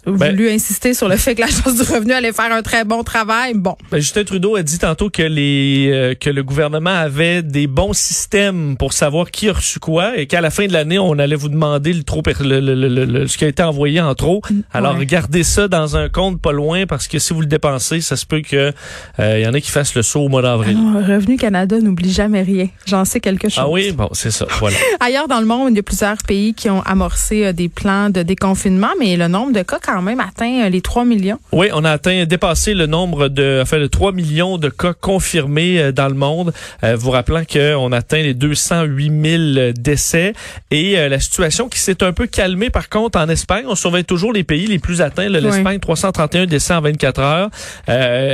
ben, 0.06 0.30
voulu 0.30 0.50
insister 0.50 0.94
sur 0.94 1.08
le 1.08 1.16
fait 1.16 1.34
que 1.34 1.40
l'agence 1.40 1.74
du 1.74 1.82
revenu 1.82 2.12
allait 2.12 2.32
faire 2.32 2.52
un 2.52 2.62
très 2.62 2.84
bon 2.84 3.02
travail? 3.02 3.52
Bon. 3.54 3.76
Ben 3.90 3.98
Justin 3.98 4.24
Trudeau 4.24 4.56
a 4.56 4.62
dit 4.62 4.78
tantôt 4.78 5.10
que 5.10 5.22
les 5.22 5.90
euh, 5.92 6.14
que 6.14 6.30
le 6.30 6.42
gouvernement 6.42 6.90
avait 6.90 7.42
des 7.42 7.66
bons 7.66 7.92
systèmes 7.92 8.76
pour 8.76 8.92
savoir 8.92 9.30
qui 9.30 9.48
a 9.48 9.52
reçu 9.52 9.78
quoi 9.78 10.16
et 10.18 10.26
qu'à 10.26 10.40
la 10.40 10.50
fin 10.50 10.66
de 10.66 10.72
l'année 10.72 10.98
on 10.98 11.18
allait 11.18 11.36
vous 11.36 11.48
demander 11.48 11.92
le 11.92 12.02
trop 12.02 12.22
le, 12.40 12.60
le, 12.60 13.26
ce 13.26 13.36
qui 13.36 13.44
a 13.44 13.48
été 13.48 13.62
envoyé 13.62 14.00
en 14.00 14.14
trop. 14.14 14.42
Mm, 14.50 14.60
Alors 14.72 14.96
regardez 14.96 15.42
ça 15.42 15.68
dans 15.68 15.96
un 15.96 16.08
compte 16.08 16.40
pas 16.40 16.52
loin 16.52 16.86
parce 16.86 17.08
que 17.08 17.18
si 17.18 17.32
vous 17.32 17.40
le 17.40 17.46
dépensez, 17.46 18.00
ça 18.00 18.16
se 18.16 18.26
peut 18.26 18.40
que 18.40 18.72
euh, 19.18 19.38
il 19.38 19.44
y 19.44 19.46
en 19.46 19.54
a 19.54 19.60
qui 19.60 19.70
fassent 19.70 19.94
le 19.94 20.02
saut 20.02 20.20
au 20.20 20.28
mois 20.28 20.42
d'avril. 20.42 20.76
Revenu 20.76 21.36
Canada 21.36 21.78
n'oublie 21.80 22.12
jamais 22.12 22.42
rien. 22.42 22.68
J'en 22.86 23.04
sais 23.04 23.20
quelque 23.20 23.48
chose. 23.48 23.64
Ah 23.64 23.68
oui, 23.68 23.92
bon, 23.92 24.08
c'est 24.12 24.30
ça. 24.30 24.46
Voilà. 24.58 24.76
Ailleurs 25.00 25.28
dans 25.28 25.40
le 25.40 25.46
monde, 25.46 25.70
il 25.70 25.76
y 25.76 25.80
a 25.80 25.82
plusieurs 25.82 26.18
pays 26.18 26.54
qui 26.54 26.70
ont 26.70 26.82
amorcé 26.82 27.46
euh, 27.46 27.52
des 27.52 27.68
plans 27.68 28.10
de 28.10 28.22
déconfinement, 28.22 28.90
mais 28.98 29.16
le 29.16 29.28
nombre 29.28 29.52
de 29.52 29.62
cas 29.62 29.75
quand 29.82 30.02
même 30.02 30.20
atteint 30.20 30.64
euh, 30.64 30.68
les 30.68 30.80
3 30.80 31.04
millions? 31.04 31.38
Oui, 31.52 31.68
on 31.72 31.84
a 31.84 31.90
atteint, 31.90 32.24
dépassé 32.24 32.74
le 32.74 32.86
nombre 32.86 33.28
de, 33.28 33.60
enfin, 33.62 33.78
de 33.78 33.86
3 33.86 34.12
millions 34.12 34.58
de 34.58 34.68
cas 34.68 34.92
confirmés 34.92 35.80
euh, 35.80 35.92
dans 35.92 36.08
le 36.08 36.14
monde. 36.14 36.52
Euh, 36.84 36.96
vous 36.96 37.10
rappelant 37.10 37.42
qu'on 37.44 37.92
atteint 37.92 38.22
les 38.22 38.34
208 38.34 39.54
000 39.54 39.72
décès 39.72 40.32
et 40.70 40.96
la 41.08 41.20
situation 41.20 41.68
qui 41.68 41.78
s'est 41.78 42.02
un 42.02 42.12
peu 42.12 42.26
calmée 42.26 42.70
par 42.70 42.88
contre 42.88 43.18
en 43.18 43.28
Espagne. 43.28 43.64
On 43.68 43.74
surveille 43.74 44.04
toujours 44.04 44.32
les 44.32 44.44
pays 44.44 44.66
les 44.66 44.78
plus 44.78 45.00
atteints. 45.00 45.28
L'Espagne, 45.28 45.78
331 45.78 46.46
décès 46.46 46.74
en 46.74 46.80
24 46.80 47.20
heures. 47.20 47.50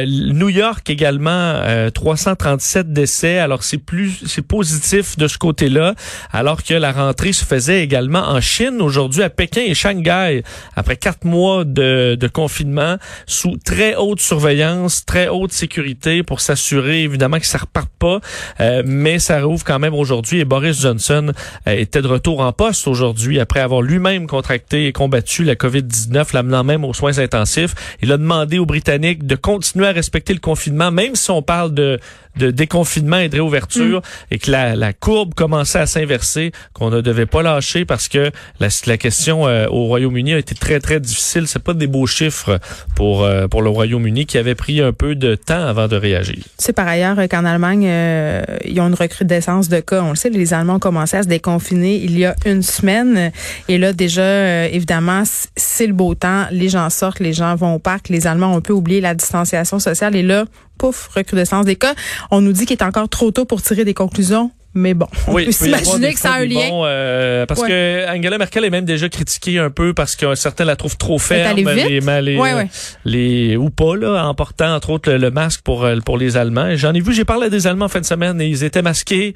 New 0.06 0.48
York 0.48 0.88
également, 0.88 1.60
337 1.94 2.92
décès. 2.92 3.38
Alors 3.38 3.64
c'est 3.64 3.78
plus, 3.78 4.22
c'est 4.26 4.46
positif 4.46 5.16
de 5.16 5.28
ce 5.28 5.38
côté-là. 5.38 5.94
Alors 6.32 6.62
que 6.62 6.74
la 6.74 6.92
rentrée 6.92 7.32
se 7.32 7.44
faisait 7.44 7.82
également 7.82 8.20
en 8.20 8.40
Chine 8.40 8.80
aujourd'hui 8.80 9.22
à 9.22 9.30
Pékin 9.30 9.62
et 9.66 9.74
Shanghai 9.74 10.42
après 10.76 10.96
quatre 10.96 11.24
mois 11.24 11.31
de, 11.32 12.14
de, 12.14 12.28
confinement 12.28 12.96
sous 13.26 13.56
très 13.56 13.94
haute 13.96 14.20
surveillance, 14.20 15.04
très 15.04 15.28
haute 15.28 15.52
sécurité 15.52 16.22
pour 16.22 16.40
s'assurer 16.40 17.02
évidemment 17.02 17.38
que 17.38 17.46
ça 17.46 17.58
reparte 17.58 17.90
pas. 17.98 18.20
Euh, 18.60 18.82
mais 18.84 19.18
ça 19.18 19.40
rouvre 19.40 19.64
quand 19.64 19.78
même 19.78 19.94
aujourd'hui 19.94 20.40
et 20.40 20.44
Boris 20.44 20.80
Johnson 20.80 21.32
euh, 21.66 21.72
était 21.72 22.02
de 22.02 22.08
retour 22.08 22.40
en 22.40 22.52
poste 22.52 22.86
aujourd'hui 22.86 23.40
après 23.40 23.60
avoir 23.60 23.82
lui-même 23.82 24.26
contracté 24.26 24.86
et 24.86 24.92
combattu 24.92 25.44
la 25.44 25.54
COVID-19, 25.54 26.34
l'amenant 26.34 26.64
même 26.64 26.84
aux 26.84 26.94
soins 26.94 27.18
intensifs. 27.18 27.74
Il 28.02 28.12
a 28.12 28.16
demandé 28.16 28.58
aux 28.58 28.66
Britanniques 28.66 29.26
de 29.26 29.36
continuer 29.36 29.86
à 29.86 29.92
respecter 29.92 30.34
le 30.34 30.40
confinement, 30.40 30.90
même 30.90 31.14
si 31.14 31.30
on 31.30 31.42
parle 31.42 31.72
de 31.74 31.98
de 32.36 32.50
déconfinement 32.50 33.18
et 33.18 33.28
de 33.28 33.34
réouverture 33.34 33.98
mm. 33.98 34.34
et 34.34 34.38
que 34.38 34.50
la, 34.50 34.76
la, 34.76 34.92
courbe 34.92 35.34
commençait 35.34 35.78
à 35.78 35.86
s'inverser, 35.86 36.52
qu'on 36.72 36.90
ne 36.90 37.00
devait 37.00 37.26
pas 37.26 37.42
lâcher 37.42 37.84
parce 37.84 38.08
que 38.08 38.30
la, 38.60 38.68
la 38.86 38.96
question 38.96 39.46
euh, 39.46 39.66
au 39.68 39.86
Royaume-Uni 39.86 40.34
a 40.34 40.38
été 40.38 40.54
très, 40.54 40.80
très 40.80 41.00
difficile. 41.00 41.21
C'est 41.22 41.58
pas 41.62 41.74
des 41.74 41.86
beaux 41.86 42.06
chiffres 42.06 42.58
pour, 42.94 43.22
euh, 43.22 43.48
pour 43.48 43.62
le 43.62 43.70
Royaume-Uni 43.70 44.26
qui 44.26 44.38
avait 44.38 44.54
pris 44.54 44.80
un 44.80 44.92
peu 44.92 45.14
de 45.14 45.34
temps 45.34 45.64
avant 45.66 45.88
de 45.88 45.96
réagir. 45.96 46.42
C'est 46.58 46.72
par 46.72 46.88
ailleurs 46.88 47.16
qu'en 47.30 47.44
Allemagne, 47.44 47.86
euh, 47.86 48.42
ils 48.64 48.80
ont 48.80 48.88
une 48.88 48.94
recrudescence 48.94 49.68
de 49.68 49.80
cas. 49.80 50.02
On 50.02 50.10
le 50.10 50.16
sait, 50.16 50.30
les 50.30 50.54
Allemands 50.54 50.76
ont 50.76 50.78
commencé 50.78 51.16
à 51.16 51.22
se 51.22 51.28
déconfiner 51.28 51.96
il 51.96 52.18
y 52.18 52.24
a 52.24 52.34
une 52.46 52.62
semaine. 52.62 53.32
Et 53.68 53.78
là, 53.78 53.92
déjà, 53.92 54.66
évidemment, 54.68 55.22
c'est 55.56 55.86
le 55.86 55.92
beau 55.92 56.14
temps. 56.14 56.46
Les 56.50 56.68
gens 56.68 56.88
sortent, 56.90 57.20
les 57.20 57.32
gens 57.32 57.54
vont 57.54 57.74
au 57.74 57.78
parc. 57.78 58.08
Les 58.08 58.26
Allemands 58.26 58.54
ont 58.54 58.58
un 58.58 58.60
peu 58.60 58.72
oublié 58.72 59.00
la 59.00 59.14
distanciation 59.14 59.78
sociale. 59.78 60.16
Et 60.16 60.22
là, 60.22 60.44
pouf, 60.82 61.08
recrudescence 61.14 61.64
des 61.64 61.76
cas. 61.76 61.94
On 62.32 62.40
nous 62.40 62.52
dit 62.52 62.66
qu'il 62.66 62.76
est 62.76 62.82
encore 62.82 63.08
trop 63.08 63.30
tôt 63.30 63.44
pour 63.44 63.62
tirer 63.62 63.84
des 63.84 63.94
conclusions. 63.94 64.50
Mais 64.74 64.94
bon, 64.94 65.06
on 65.28 65.34
peut 65.34 65.52
s'imaginer 65.52 66.14
que 66.14 66.18
ça 66.18 66.32
a 66.32 66.38
un 66.38 66.46
lien. 66.46 66.70
Euh, 66.72 67.44
parce 67.44 67.62
que 67.62 68.08
Angela 68.08 68.38
Merkel 68.38 68.64
est 68.64 68.70
même 68.70 68.86
déjà 68.86 69.06
critiquée 69.10 69.58
un 69.58 69.68
peu 69.68 69.92
parce 69.92 70.16
que 70.16 70.34
certains 70.34 70.64
la 70.64 70.76
trouvent 70.76 70.96
trop 70.96 71.18
ferme, 71.18 71.58
les, 71.58 72.00
les, 72.00 72.68
les, 73.04 73.56
ou 73.58 73.68
pas 73.68 73.96
là, 73.96 74.24
en 74.24 74.34
portant 74.34 74.74
entre 74.74 74.88
autres 74.88 75.12
le, 75.12 75.30
masque 75.30 75.60
pour 75.62 75.84
euh, 75.84 75.98
pour 76.00 76.16
les 76.16 76.38
Allemands. 76.38 76.74
J'en 76.76 76.94
ai 76.94 77.00
vu, 77.00 77.12
j'ai 77.12 77.26
parlé 77.26 77.48
à 77.48 77.50
des 77.50 77.66
Allemands 77.66 77.84
en 77.84 77.90
fin 77.90 78.00
de 78.00 78.06
semaine 78.06 78.40
et 78.40 78.46
ils 78.46 78.64
étaient 78.64 78.80
masqués, 78.80 79.34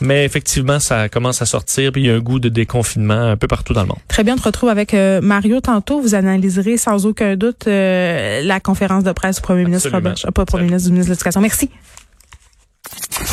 mais 0.00 0.24
effectivement 0.24 0.80
ça 0.80 1.08
commence 1.08 1.42
à 1.42 1.46
sortir 1.46 1.92
puis 1.92 2.02
il 2.02 2.06
y 2.06 2.10
a 2.10 2.14
un 2.14 2.20
goût 2.20 2.40
de 2.40 2.48
déconfinement 2.48 3.30
un 3.30 3.36
peu 3.36 3.46
partout 3.46 3.72
dans 3.72 3.82
le 3.82 3.88
monde. 3.88 3.98
Très 4.08 4.24
bien, 4.24 4.34
on 4.34 4.38
te 4.38 4.44
retrouve 4.44 4.68
avec 4.68 4.94
euh, 4.94 5.20
Mario 5.20 5.60
tantôt. 5.60 6.00
Vous 6.00 6.14
analyserez 6.14 6.76
sans 6.76 7.06
aucun 7.06 7.36
doute 7.36 7.66
la 7.66 8.60
conférence 8.60 9.04
de 9.04 9.12
presse 9.12 9.36
du 9.36 9.42
Premier 9.42 9.64
ministre 9.64 9.90
Robert, 9.90 10.14
pas 10.34 10.44
Premier 10.44 10.64
ministre 10.64 10.88
du 10.88 10.92
ministre 10.92 11.10
de 11.10 11.14
l'Éducation. 11.14 11.40
Merci. 11.40 11.70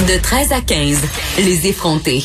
De 0.08 0.22
13 0.22 0.52
à 0.52 0.62
15, 0.62 1.00
les 1.40 1.68
effrontés. 1.68 2.24